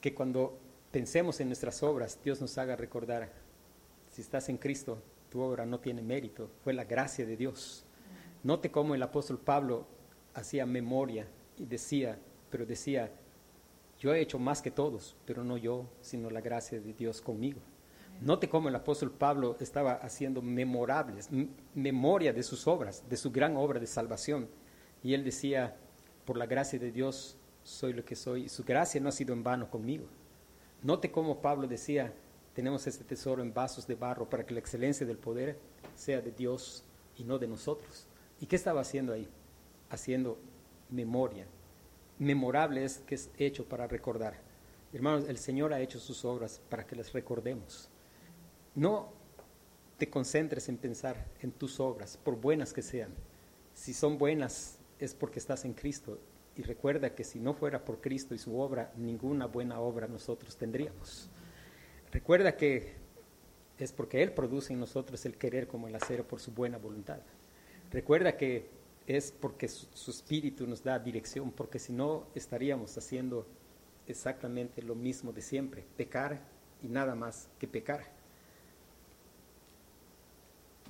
que 0.01 0.13
cuando 0.13 0.57
pensemos 0.91 1.39
en 1.39 1.47
nuestras 1.47 1.81
obras, 1.83 2.19
Dios 2.23 2.41
nos 2.41 2.57
haga 2.57 2.75
recordar, 2.75 3.31
si 4.15 4.21
estás 4.21 4.47
en 4.47 4.55
Cristo, 4.55 4.97
tu 5.29 5.41
obra 5.41 5.65
no 5.65 5.81
tiene 5.81 6.01
mérito, 6.01 6.49
fue 6.63 6.71
la 6.71 6.85
gracia 6.85 7.25
de 7.25 7.35
Dios. 7.35 7.83
Note 8.43 8.71
cómo 8.71 8.95
el 8.95 9.03
apóstol 9.03 9.37
Pablo 9.37 9.85
hacía 10.33 10.65
memoria 10.65 11.27
y 11.57 11.65
decía, 11.65 12.17
pero 12.49 12.65
decía, 12.65 13.11
yo 13.99 14.13
he 14.13 14.21
hecho 14.21 14.39
más 14.39 14.61
que 14.61 14.71
todos, 14.71 15.17
pero 15.25 15.43
no 15.43 15.57
yo, 15.57 15.89
sino 15.99 16.29
la 16.29 16.39
gracia 16.39 16.79
de 16.79 16.93
Dios 16.93 17.19
conmigo. 17.19 17.59
Note 18.21 18.47
cómo 18.47 18.69
el 18.69 18.75
apóstol 18.75 19.11
Pablo 19.11 19.57
estaba 19.59 19.95
haciendo 19.95 20.41
memorables, 20.41 21.27
memoria 21.73 22.31
de 22.31 22.43
sus 22.43 22.67
obras, 22.67 23.03
de 23.09 23.17
su 23.17 23.33
gran 23.33 23.57
obra 23.57 23.81
de 23.81 23.87
salvación. 23.87 24.47
Y 25.03 25.13
él 25.13 25.25
decía, 25.25 25.75
por 26.23 26.37
la 26.37 26.45
gracia 26.45 26.79
de 26.79 26.93
Dios 26.93 27.35
soy 27.63 27.91
lo 27.91 28.05
que 28.05 28.15
soy, 28.15 28.43
y 28.43 28.49
su 28.49 28.63
gracia 28.63 29.01
no 29.01 29.09
ha 29.09 29.11
sido 29.11 29.33
en 29.33 29.43
vano 29.43 29.69
conmigo. 29.69 30.05
Note 30.83 31.11
cómo 31.11 31.41
Pablo 31.41 31.67
decía, 31.67 32.13
tenemos 32.55 32.87
este 32.87 33.03
tesoro 33.03 33.43
en 33.43 33.53
vasos 33.53 33.85
de 33.85 33.95
barro 33.95 34.29
para 34.29 34.45
que 34.45 34.53
la 34.53 34.61
excelencia 34.61 35.05
del 35.05 35.17
poder 35.17 35.59
sea 35.93 36.21
de 36.21 36.31
Dios 36.31 36.85
y 37.17 37.25
no 37.25 37.37
de 37.37 37.47
nosotros. 37.47 38.07
¿Y 38.39 38.45
qué 38.45 38.55
estaba 38.55 38.79
haciendo 38.79 39.11
ahí? 39.11 39.27
Haciendo 39.89 40.39
memoria. 40.89 41.45
Memorable 42.17 42.85
es 42.85 42.99
que 42.99 43.15
es 43.15 43.29
hecho 43.37 43.65
para 43.65 43.87
recordar. 43.87 44.39
Hermanos, 44.93 45.25
el 45.27 45.37
Señor 45.37 45.73
ha 45.73 45.81
hecho 45.81 45.99
sus 45.99 46.23
obras 46.23 46.61
para 46.69 46.87
que 46.87 46.95
las 46.95 47.11
recordemos. 47.11 47.89
No 48.73 49.11
te 49.97 50.09
concentres 50.09 50.69
en 50.69 50.77
pensar 50.77 51.27
en 51.41 51.51
tus 51.51 51.81
obras, 51.81 52.17
por 52.17 52.39
buenas 52.39 52.71
que 52.71 52.81
sean. 52.81 53.13
Si 53.73 53.93
son 53.93 54.17
buenas 54.17 54.79
es 54.97 55.13
porque 55.13 55.39
estás 55.39 55.65
en 55.65 55.73
Cristo. 55.73 56.19
Y 56.55 56.61
recuerda 56.61 57.13
que 57.13 57.25
si 57.25 57.37
no 57.37 57.53
fuera 57.53 57.83
por 57.83 57.99
Cristo 57.99 58.33
y 58.33 58.37
su 58.37 58.57
obra, 58.57 58.93
ninguna 58.95 59.45
buena 59.45 59.81
obra 59.81 60.07
nosotros 60.07 60.55
tendríamos. 60.55 61.29
Recuerda 62.11 62.55
que 62.55 62.93
es 63.77 63.91
porque 63.91 64.23
Él 64.23 64.31
produce 64.31 64.73
en 64.73 64.79
nosotros 64.79 65.25
el 65.25 65.37
querer 65.37 65.67
como 65.67 65.87
el 65.87 65.95
hacer 65.95 66.23
por 66.23 66.39
su 66.39 66.51
buena 66.51 66.77
voluntad. 66.77 67.19
Recuerda 67.91 68.37
que 68.37 68.69
es 69.07 69.31
porque 69.31 69.67
su, 69.67 70.11
espíritu 70.11 70.65
nos 70.65 70.83
da 70.83 70.97
dirección, 70.97 71.51
porque 71.51 71.79
si 71.79 71.93
no 71.93 72.25
estaríamos 72.33 72.97
haciendo 72.97 73.45
exactamente 74.07 74.81
lo 74.81 74.95
mismo 74.95 75.31
de 75.31 75.41
siempre, 75.41 75.85
pecar 75.97 76.39
y 76.81 76.87
nada 76.87 77.15
más 77.15 77.49
que 77.59 77.67
pecar. 77.67 78.03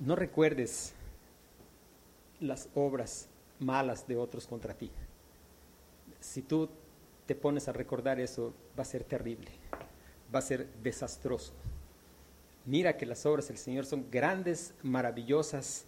No 0.00 0.16
recuerdes 0.16 0.94
las 2.40 2.68
obras 2.74 3.28
malas 3.58 4.06
de 4.06 4.16
otros 4.16 4.46
contra 4.46 4.74
ti. 4.74 4.90
Si 6.20 6.42
tú 6.42 6.68
te 7.26 7.34
pones 7.34 7.68
a 7.68 7.72
recordar 7.72 8.20
eso, 8.20 8.54
va 8.78 8.82
a 8.82 8.86
ser 8.86 9.04
terrible, 9.04 9.50
va 10.34 10.40
a 10.40 10.42
ser 10.42 10.68
desastroso. 10.82 11.52
Mira 12.64 12.96
que 12.96 13.06
las 13.06 13.24
obras 13.26 13.48
del 13.48 13.58
Señor 13.58 13.86
son 13.86 14.10
grandes, 14.10 14.74
maravillosas, 14.82 15.84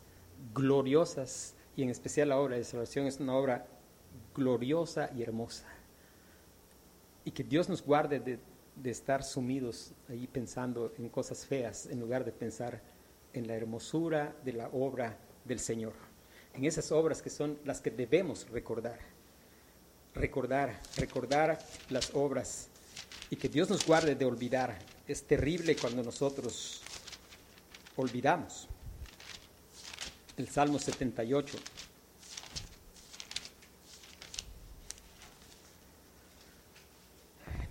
gloriosas 0.54 1.54
y 1.76 1.82
en 1.82 1.90
especial 1.90 2.28
la 2.28 2.38
obra 2.38 2.56
de 2.56 2.64
salvación 2.64 3.06
es 3.06 3.18
una 3.18 3.34
obra 3.34 3.66
gloriosa 4.34 5.10
y 5.16 5.22
hermosa. 5.22 5.66
Y 7.24 7.32
que 7.32 7.42
Dios 7.42 7.68
nos 7.68 7.82
guarde 7.82 8.20
de, 8.20 8.38
de 8.76 8.90
estar 8.90 9.24
sumidos 9.24 9.92
ahí 10.08 10.26
pensando 10.26 10.92
en 10.98 11.08
cosas 11.08 11.44
feas 11.44 11.86
en 11.86 12.00
lugar 12.00 12.24
de 12.24 12.32
pensar 12.32 12.80
en 13.32 13.46
la 13.46 13.54
hermosura 13.54 14.34
de 14.44 14.52
la 14.52 14.68
obra 14.68 15.16
del 15.44 15.58
Señor. 15.58 15.92
En 16.54 16.64
esas 16.64 16.90
obras 16.92 17.22
que 17.22 17.30
son 17.30 17.58
las 17.64 17.80
que 17.80 17.90
debemos 17.90 18.48
recordar. 18.50 18.98
Recordar, 20.14 20.80
recordar 20.96 21.58
las 21.90 22.14
obras 22.14 22.67
y 23.30 23.36
que 23.36 23.48
Dios 23.48 23.68
nos 23.70 23.86
guarde 23.86 24.14
de 24.14 24.24
olvidar. 24.24 24.78
Es 25.06 25.22
terrible 25.22 25.76
cuando 25.76 26.02
nosotros 26.02 26.82
olvidamos 27.96 28.68
el 30.36 30.48
Salmo 30.48 30.78
78. 30.78 31.58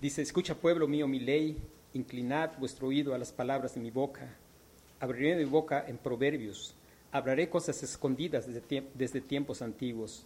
Dice, 0.00 0.22
escucha 0.22 0.54
pueblo 0.54 0.86
mío 0.86 1.08
mi 1.08 1.18
ley, 1.18 1.56
inclinad 1.94 2.50
vuestro 2.58 2.88
oído 2.88 3.14
a 3.14 3.18
las 3.18 3.32
palabras 3.32 3.74
de 3.74 3.80
mi 3.80 3.90
boca. 3.90 4.36
Abriré 5.00 5.36
mi 5.36 5.44
boca 5.44 5.84
en 5.88 5.96
proverbios, 5.96 6.74
hablaré 7.10 7.48
cosas 7.48 7.82
escondidas 7.82 8.46
desde, 8.46 8.84
desde 8.94 9.20
tiempos 9.20 9.62
antiguos. 9.62 10.24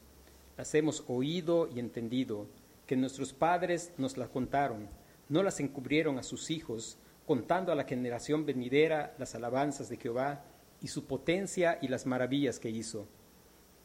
Las 0.59 0.75
hemos 0.75 1.05
oído 1.09 1.69
y 1.75 1.79
entendido, 1.79 2.47
que 2.87 2.97
nuestros 2.97 3.33
padres 3.33 3.93
nos 3.97 4.17
las 4.19 4.29
contaron, 4.29 4.89
no 5.29 5.43
las 5.43 5.61
encubrieron 5.61 6.19
a 6.19 6.23
sus 6.23 6.51
hijos, 6.51 6.99
contando 7.27 7.73
a 7.73 7.75
la 7.75 7.85
generación 7.85 8.45
venidera 8.45 9.15
las 9.19 9.35
alabanzas 9.35 9.89
de 9.89 9.97
Jehová 9.97 10.45
y 10.81 10.89
su 10.89 11.05
potencia 11.05 11.79
y 11.81 11.89
las 11.89 12.07
maravillas 12.07 12.59
que 12.59 12.71
hizo. 12.71 13.07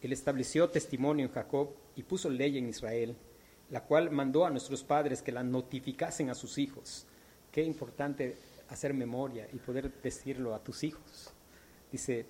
Él 0.01 0.11
estableció 0.13 0.69
testimonio 0.69 1.25
en 1.25 1.31
Jacob 1.31 1.69
y 1.95 2.03
puso 2.03 2.29
ley 2.29 2.57
en 2.57 2.69
Israel, 2.69 3.15
la 3.69 3.83
cual 3.83 4.11
mandó 4.11 4.45
a 4.45 4.49
nuestros 4.49 4.83
padres 4.83 5.21
que 5.21 5.31
la 5.31 5.43
notificasen 5.43 6.29
a 6.29 6.35
sus 6.35 6.57
hijos. 6.57 7.05
Qué 7.51 7.63
importante 7.63 8.35
hacer 8.69 8.93
memoria 8.93 9.47
y 9.51 9.57
poder 9.57 9.91
decirlo 10.01 10.53
a 10.53 10.63
tus 10.63 10.83
hijos. 10.83 11.33
Dice, 11.91 12.25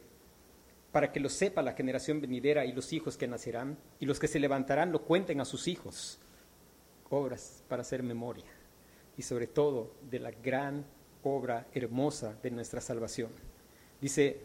para 0.91 1.11
que 1.11 1.19
lo 1.19 1.29
sepa 1.29 1.61
la 1.61 1.73
generación 1.73 2.21
venidera 2.21 2.65
y 2.65 2.71
los 2.71 2.93
hijos 2.93 3.17
que 3.17 3.27
nacerán, 3.27 3.77
y 3.99 4.05
los 4.05 4.19
que 4.19 4.27
se 4.27 4.39
levantarán 4.39 4.91
lo 4.91 5.03
cuenten 5.03 5.41
a 5.41 5.45
sus 5.45 5.67
hijos. 5.67 6.19
Obras 7.09 7.63
para 7.67 7.81
hacer 7.81 8.03
memoria, 8.03 8.45
y 9.17 9.23
sobre 9.23 9.47
todo 9.47 9.91
de 10.09 10.19
la 10.19 10.31
gran 10.31 10.85
obra 11.23 11.67
hermosa 11.73 12.37
de 12.41 12.51
nuestra 12.51 12.81
salvación. 12.81 13.31
Dice, 13.99 14.41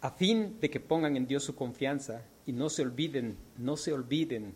a 0.00 0.10
fin 0.10 0.58
de 0.60 0.70
que 0.70 0.80
pongan 0.80 1.16
en 1.16 1.26
Dios 1.26 1.44
su 1.44 1.54
confianza 1.54 2.22
y 2.46 2.52
no 2.52 2.70
se 2.70 2.82
olviden, 2.82 3.36
no 3.58 3.76
se 3.76 3.92
olviden, 3.92 4.54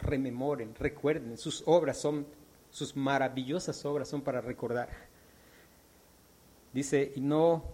rememoren, 0.00 0.74
recuerden, 0.74 1.36
sus 1.36 1.62
obras 1.66 1.98
son, 1.98 2.26
sus 2.70 2.96
maravillosas 2.96 3.84
obras 3.84 4.08
son 4.08 4.22
para 4.22 4.40
recordar. 4.40 4.88
Dice, 6.72 7.12
y 7.16 7.20
no, 7.20 7.64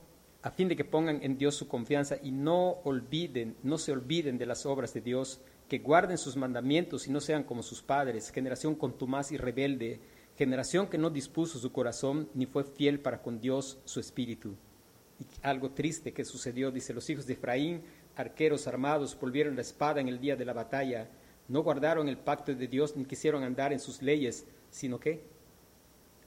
a 0.42 0.50
fin 0.50 0.68
de 0.68 0.76
que 0.76 0.84
pongan 0.84 1.20
en 1.22 1.38
Dios 1.38 1.54
su 1.54 1.68
confianza 1.68 2.16
y 2.22 2.32
no 2.32 2.78
olviden, 2.84 3.56
no 3.62 3.78
se 3.78 3.92
olviden 3.92 4.38
de 4.38 4.46
las 4.46 4.66
obras 4.66 4.94
de 4.94 5.00
Dios, 5.00 5.40
que 5.68 5.78
guarden 5.78 6.18
sus 6.18 6.36
mandamientos 6.36 7.06
y 7.06 7.10
no 7.10 7.20
sean 7.20 7.44
como 7.44 7.62
sus 7.62 7.82
padres, 7.82 8.30
generación 8.30 8.74
contumaz 8.74 9.32
y 9.32 9.36
rebelde, 9.36 10.00
generación 10.36 10.88
que 10.88 10.98
no 10.98 11.10
dispuso 11.10 11.58
su 11.58 11.72
corazón 11.72 12.28
ni 12.34 12.46
fue 12.46 12.64
fiel 12.64 13.00
para 13.00 13.22
con 13.22 13.40
Dios 13.40 13.78
su 13.84 14.00
espíritu 14.00 14.56
algo 15.42 15.70
triste 15.70 16.12
que 16.12 16.24
sucedió, 16.24 16.70
dice, 16.70 16.94
los 16.94 17.08
hijos 17.10 17.26
de 17.26 17.34
Efraín 17.34 17.82
arqueros 18.16 18.66
armados 18.66 19.18
volvieron 19.18 19.56
la 19.56 19.62
espada 19.62 20.00
en 20.00 20.08
el 20.08 20.20
día 20.20 20.36
de 20.36 20.44
la 20.44 20.52
batalla, 20.52 21.08
no 21.48 21.62
guardaron 21.62 22.08
el 22.08 22.18
pacto 22.18 22.54
de 22.54 22.68
Dios 22.68 22.96
ni 22.96 23.04
quisieron 23.04 23.42
andar 23.42 23.72
en 23.72 23.80
sus 23.80 24.02
leyes, 24.02 24.46
sino 24.70 25.00
que, 25.00 25.24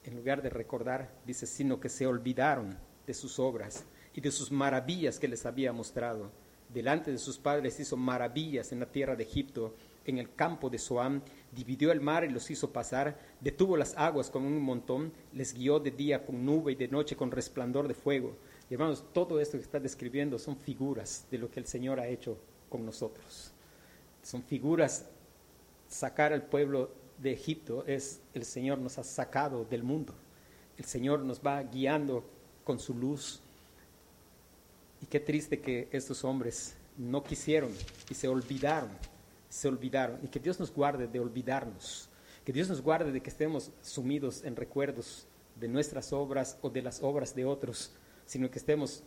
en 0.04 0.16
lugar 0.16 0.42
de 0.42 0.50
recordar, 0.50 1.12
dice, 1.24 1.46
sino 1.46 1.80
que 1.80 1.88
se 1.88 2.06
olvidaron 2.06 2.76
de 3.06 3.14
sus 3.14 3.38
obras 3.38 3.84
y 4.14 4.20
de 4.20 4.30
sus 4.30 4.50
maravillas 4.50 5.18
que 5.18 5.28
les 5.28 5.46
había 5.46 5.72
mostrado. 5.72 6.30
Delante 6.68 7.12
de 7.12 7.18
sus 7.18 7.38
padres 7.38 7.78
hizo 7.78 7.96
maravillas 7.96 8.72
en 8.72 8.80
la 8.80 8.86
tierra 8.86 9.14
de 9.14 9.22
Egipto, 9.22 9.74
en 10.04 10.18
el 10.18 10.34
campo 10.34 10.70
de 10.70 10.78
Soam, 10.78 11.22
dividió 11.56 11.90
el 11.90 12.00
mar 12.00 12.24
y 12.24 12.28
los 12.28 12.50
hizo 12.50 12.70
pasar, 12.72 13.18
detuvo 13.40 13.76
las 13.76 13.96
aguas 13.96 14.30
con 14.30 14.44
un 14.44 14.60
montón, 14.60 15.12
les 15.32 15.54
guió 15.54 15.80
de 15.80 15.90
día 15.90 16.24
con 16.24 16.44
nube 16.44 16.72
y 16.72 16.76
de 16.76 16.86
noche 16.86 17.16
con 17.16 17.32
resplandor 17.32 17.88
de 17.88 17.94
fuego. 17.94 18.36
Y 18.70 18.74
hermanos, 18.74 19.04
todo 19.12 19.40
esto 19.40 19.56
que 19.56 19.64
está 19.64 19.80
describiendo 19.80 20.38
son 20.38 20.56
figuras 20.56 21.26
de 21.30 21.38
lo 21.38 21.50
que 21.50 21.58
el 21.58 21.66
Señor 21.66 21.98
ha 21.98 22.06
hecho 22.06 22.38
con 22.68 22.84
nosotros. 22.84 23.52
Son 24.22 24.42
figuras, 24.42 25.06
sacar 25.88 26.32
al 26.32 26.42
pueblo 26.42 26.90
de 27.18 27.32
Egipto 27.32 27.84
es 27.86 28.20
el 28.34 28.44
Señor 28.44 28.78
nos 28.78 28.98
ha 28.98 29.04
sacado 29.04 29.64
del 29.64 29.82
mundo. 29.82 30.14
El 30.76 30.84
Señor 30.84 31.20
nos 31.20 31.40
va 31.40 31.62
guiando 31.62 32.24
con 32.64 32.78
su 32.78 32.94
luz. 32.94 33.40
Y 35.00 35.06
qué 35.06 35.20
triste 35.20 35.60
que 35.60 35.88
estos 35.92 36.24
hombres 36.24 36.74
no 36.96 37.22
quisieron 37.22 37.70
y 38.10 38.14
se 38.14 38.28
olvidaron, 38.28 38.90
se 39.56 39.68
olvidaron. 39.68 40.20
Y 40.22 40.28
que 40.28 40.38
Dios 40.38 40.60
nos 40.60 40.70
guarde 40.70 41.08
de 41.08 41.18
olvidarnos. 41.18 42.10
Que 42.44 42.52
Dios 42.52 42.68
nos 42.68 42.82
guarde 42.82 43.10
de 43.10 43.22
que 43.22 43.30
estemos 43.30 43.72
sumidos 43.80 44.44
en 44.44 44.54
recuerdos 44.54 45.26
de 45.58 45.68
nuestras 45.68 46.12
obras 46.12 46.58
o 46.60 46.68
de 46.68 46.82
las 46.82 47.02
obras 47.02 47.34
de 47.34 47.46
otros, 47.46 47.90
sino 48.26 48.50
que 48.50 48.58
estemos 48.58 49.02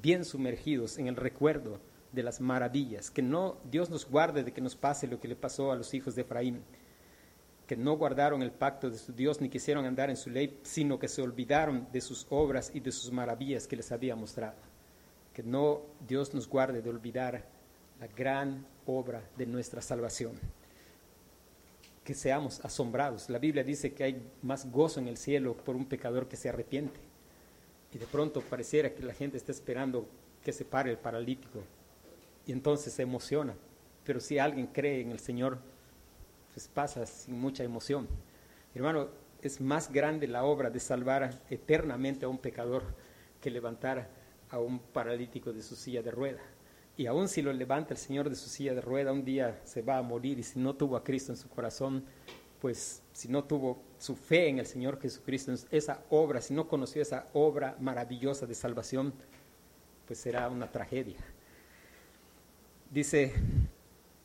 bien 0.00 0.24
sumergidos 0.24 0.96
en 0.96 1.08
el 1.08 1.16
recuerdo 1.16 1.78
de 2.10 2.22
las 2.22 2.40
maravillas. 2.40 3.10
Que 3.10 3.20
no 3.20 3.58
Dios 3.70 3.90
nos 3.90 4.08
guarde 4.08 4.42
de 4.42 4.52
que 4.52 4.62
nos 4.62 4.76
pase 4.76 5.06
lo 5.06 5.20
que 5.20 5.28
le 5.28 5.36
pasó 5.36 5.70
a 5.70 5.76
los 5.76 5.92
hijos 5.92 6.14
de 6.14 6.22
Efraín 6.22 6.62
que 7.66 7.76
no 7.76 7.96
guardaron 7.96 8.42
el 8.42 8.50
pacto 8.50 8.90
de 8.90 8.98
su 8.98 9.12
Dios 9.12 9.40
ni 9.40 9.48
quisieron 9.48 9.84
andar 9.86 10.10
en 10.10 10.16
su 10.16 10.30
ley, 10.30 10.58
sino 10.62 10.98
que 10.98 11.08
se 11.08 11.22
olvidaron 11.22 11.88
de 11.92 12.00
sus 12.00 12.26
obras 12.28 12.70
y 12.74 12.80
de 12.80 12.92
sus 12.92 13.12
maravillas 13.12 13.66
que 13.66 13.76
les 13.76 13.92
había 13.92 14.16
mostrado. 14.16 14.58
Que 15.32 15.42
no 15.42 15.82
Dios 16.06 16.34
nos 16.34 16.48
guarde 16.48 16.82
de 16.82 16.90
olvidar 16.90 17.48
la 18.02 18.08
gran 18.08 18.66
obra 18.84 19.22
de 19.36 19.46
nuestra 19.46 19.80
salvación. 19.80 20.32
Que 22.02 22.14
seamos 22.14 22.58
asombrados. 22.64 23.30
La 23.30 23.38
Biblia 23.38 23.62
dice 23.62 23.92
que 23.92 24.02
hay 24.02 24.28
más 24.42 24.68
gozo 24.72 24.98
en 24.98 25.06
el 25.06 25.16
cielo 25.16 25.56
por 25.56 25.76
un 25.76 25.86
pecador 25.86 26.26
que 26.26 26.36
se 26.36 26.48
arrepiente. 26.48 26.98
Y 27.92 27.98
de 27.98 28.06
pronto 28.06 28.40
pareciera 28.40 28.92
que 28.92 29.04
la 29.04 29.14
gente 29.14 29.36
está 29.36 29.52
esperando 29.52 30.08
que 30.42 30.52
se 30.52 30.64
pare 30.64 30.90
el 30.90 30.98
paralítico. 30.98 31.60
Y 32.44 32.50
entonces 32.50 32.92
se 32.92 33.02
emociona. 33.02 33.54
Pero 34.02 34.18
si 34.18 34.36
alguien 34.36 34.66
cree 34.66 35.00
en 35.00 35.12
el 35.12 35.20
Señor, 35.20 35.58
pues 36.54 36.66
pasa 36.66 37.06
sin 37.06 37.38
mucha 37.38 37.62
emoción. 37.62 38.08
Hermano, 38.74 39.10
es 39.42 39.60
más 39.60 39.92
grande 39.92 40.26
la 40.26 40.42
obra 40.42 40.70
de 40.70 40.80
salvar 40.80 41.40
eternamente 41.50 42.24
a 42.24 42.28
un 42.28 42.38
pecador 42.38 42.82
que 43.40 43.48
levantar 43.48 44.08
a 44.50 44.58
un 44.58 44.80
paralítico 44.80 45.52
de 45.52 45.62
su 45.62 45.76
silla 45.76 46.02
de 46.02 46.10
rueda. 46.10 46.40
Y 46.96 47.06
aun 47.06 47.28
si 47.28 47.40
lo 47.40 47.52
levanta 47.52 47.94
el 47.94 47.98
Señor 47.98 48.28
de 48.28 48.36
su 48.36 48.48
silla 48.48 48.74
de 48.74 48.80
rueda, 48.80 49.12
un 49.12 49.24
día 49.24 49.60
se 49.64 49.82
va 49.82 49.98
a 49.98 50.02
morir 50.02 50.38
y 50.38 50.42
si 50.42 50.58
no 50.58 50.74
tuvo 50.74 50.96
a 50.96 51.04
Cristo 51.04 51.32
en 51.32 51.38
su 51.38 51.48
corazón, 51.48 52.04
pues 52.60 53.02
si 53.12 53.28
no 53.28 53.44
tuvo 53.44 53.82
su 53.98 54.14
fe 54.14 54.48
en 54.48 54.58
el 54.58 54.66
Señor 54.66 55.00
Jesucristo, 55.00 55.52
esa 55.70 56.02
obra, 56.10 56.40
si 56.40 56.54
no 56.54 56.68
conoció 56.68 57.02
esa 57.02 57.26
obra 57.32 57.76
maravillosa 57.80 58.46
de 58.46 58.54
salvación, 58.54 59.14
pues 60.06 60.18
será 60.18 60.48
una 60.48 60.70
tragedia. 60.70 61.16
Dice, 62.90 63.32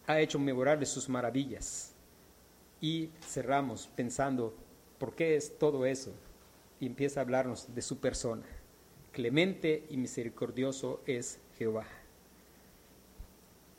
ha 0.06 0.20
hecho 0.20 0.38
memorables 0.38 0.90
sus 0.90 1.08
maravillas 1.08 1.94
y 2.82 3.10
cerramos 3.22 3.88
pensando, 3.96 4.54
¿por 5.00 5.16
qué 5.16 5.36
es 5.36 5.58
todo 5.58 5.86
eso? 5.86 6.12
Y 6.80 6.86
empieza 6.86 7.22
a 7.22 7.24
hablarnos 7.24 7.74
de 7.74 7.82
su 7.82 7.98
persona. 7.98 8.44
Clemente 9.14 9.86
y 9.90 9.98
misericordioso 9.98 11.02
es 11.08 11.40
Jehová. 11.58 11.88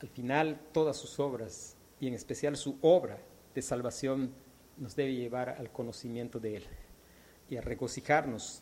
Al 0.01 0.09
final, 0.09 0.59
todas 0.71 0.97
sus 0.97 1.19
obras, 1.19 1.75
y 1.99 2.07
en 2.07 2.13
especial 2.13 2.55
su 2.55 2.77
obra 2.81 3.19
de 3.53 3.61
salvación, 3.61 4.33
nos 4.77 4.95
debe 4.95 5.13
llevar 5.13 5.49
al 5.49 5.71
conocimiento 5.71 6.39
de 6.39 6.57
Él 6.57 6.63
y 7.49 7.57
a 7.57 7.61
regocijarnos 7.61 8.61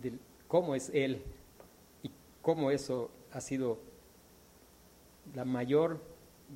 de 0.00 0.12
cómo 0.46 0.74
es 0.74 0.90
Él 0.94 1.22
y 2.02 2.10
cómo 2.40 2.70
eso 2.70 3.10
ha 3.32 3.40
sido 3.40 3.80
la 5.34 5.44
mayor 5.44 6.00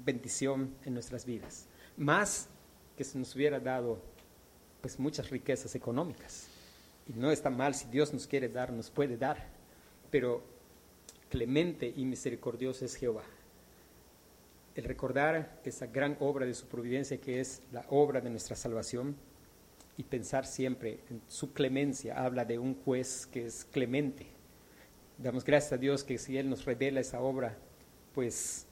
bendición 0.05 0.75
en 0.85 0.95
nuestras 0.95 1.25
vidas. 1.25 1.67
Más 1.97 2.49
que 2.97 3.05
se 3.05 3.19
nos 3.19 3.35
hubiera 3.35 3.59
dado 3.59 3.99
pues 4.81 4.99
muchas 4.99 5.31
riquezas 5.31 5.75
económicas. 5.75 6.49
Y 7.09 7.13
no 7.13 7.31
está 7.31 7.51
mal 7.51 7.75
si 7.75 7.87
Dios 7.89 8.13
nos 8.13 8.27
quiere 8.27 8.49
dar, 8.49 8.73
nos 8.73 8.91
puede 8.91 9.17
dar, 9.17 9.49
pero 10.11 10.43
clemente 11.31 11.93
y 11.97 12.05
misericordioso 12.05 12.85
es 12.85 12.95
Jehová. 12.95 13.23
El 14.77 14.85
recordar 14.85 15.59
esa 15.65 15.87
gran 15.87 16.19
obra 16.21 16.45
de 16.45 16.53
su 16.53 16.67
providencia 16.67 17.19
que 17.19 17.41
es 17.41 17.63
la 17.73 17.87
obra 17.89 18.21
de 18.21 18.29
nuestra 18.29 18.55
salvación 18.55 19.17
y 19.97 20.05
pensar 20.05 20.45
siempre 20.45 21.01
en 21.09 21.23
su 21.29 21.55
clemencia, 21.55 22.23
habla 22.23 22.45
de 22.45 22.59
un 22.59 22.75
juez 22.75 23.27
que 23.27 23.47
es 23.47 23.65
clemente. 23.65 24.27
Damos 25.17 25.45
gracias 25.45 25.73
a 25.73 25.79
Dios 25.79 26.05
que 26.05 26.19
si 26.19 26.37
Él 26.37 26.51
nos 26.51 26.67
revela 26.67 27.01
esa 27.01 27.23
obra, 27.23 27.57
pues 28.15 28.67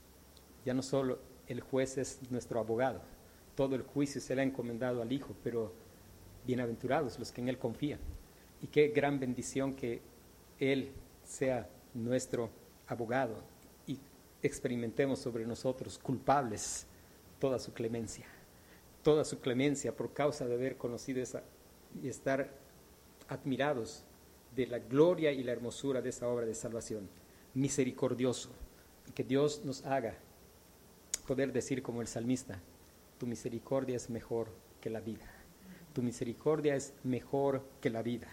ya 0.66 0.74
no 0.74 0.82
solo 0.82 1.20
el 1.46 1.62
juez 1.62 1.96
es 1.96 2.20
nuestro 2.30 2.60
abogado, 2.60 3.00
todo 3.54 3.74
el 3.74 3.82
juicio 3.82 4.20
se 4.20 4.34
le 4.34 4.42
ha 4.42 4.44
encomendado 4.44 5.00
al 5.00 5.10
Hijo, 5.10 5.34
pero 5.42 5.72
bienaventurados 6.46 7.18
los 7.18 7.32
que 7.32 7.40
en 7.40 7.48
Él 7.48 7.56
confían. 7.56 8.00
Y 8.60 8.66
qué 8.66 8.88
gran 8.88 9.18
bendición 9.18 9.74
que 9.74 10.02
Él 10.58 10.92
sea 11.24 11.66
nuestro 11.94 12.50
abogado 12.88 13.53
experimentemos 14.44 15.18
sobre 15.18 15.46
nosotros 15.46 15.98
culpables 15.98 16.87
toda 17.38 17.59
su 17.59 17.72
clemencia, 17.72 18.26
toda 19.02 19.24
su 19.24 19.40
clemencia 19.40 19.96
por 19.96 20.12
causa 20.12 20.46
de 20.46 20.54
haber 20.54 20.76
conocido 20.76 21.22
esa 21.22 21.42
y 22.02 22.09
estar 22.09 22.50
admirados 23.28 24.04
de 24.54 24.66
la 24.66 24.78
gloria 24.78 25.33
y 25.33 25.42
la 25.42 25.52
hermosura 25.52 26.02
de 26.02 26.11
esa 26.11 26.28
obra 26.28 26.46
de 26.46 26.54
salvación. 26.54 27.09
Misericordioso, 27.54 28.50
que 29.14 29.24
Dios 29.24 29.62
nos 29.64 29.85
haga 29.85 30.14
poder 31.26 31.52
decir 31.52 31.83
como 31.83 32.02
el 32.02 32.09
salmista, 32.09 32.61
tu 33.18 33.26
misericordia 33.26 33.96
es 33.96 34.11
mejor 34.11 34.48
que 34.80 34.90
la 34.90 35.00
vida. 35.00 35.26
Tu 35.94 36.02
misericordia 36.02 36.74
es 36.74 36.92
mejor 37.04 37.62
que 37.80 37.90
la 37.90 38.02
vida. 38.02 38.28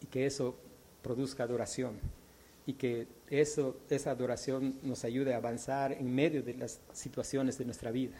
Y 0.00 0.06
que 0.06 0.26
eso 0.26 0.56
produzca 1.02 1.42
adoración. 1.42 1.98
Y 2.66 2.74
que 2.74 3.08
esa 3.28 4.10
adoración 4.10 4.78
nos 4.82 5.04
ayude 5.04 5.34
a 5.34 5.38
avanzar 5.38 5.92
en 5.92 6.14
medio 6.14 6.42
de 6.42 6.54
las 6.54 6.80
situaciones 6.92 7.58
de 7.58 7.64
nuestra 7.64 7.90
vida. 7.90 8.16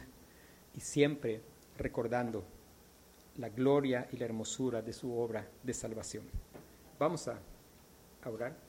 Y 0.75 0.81
siempre 0.81 1.41
recordando 1.77 2.43
la 3.37 3.49
gloria 3.49 4.07
y 4.11 4.17
la 4.17 4.25
hermosura 4.25 4.81
de 4.81 4.93
su 4.93 5.17
obra 5.17 5.47
de 5.63 5.73
salvación. 5.73 6.23
Vamos 6.99 7.27
a 7.27 7.39
orar. 8.25 8.62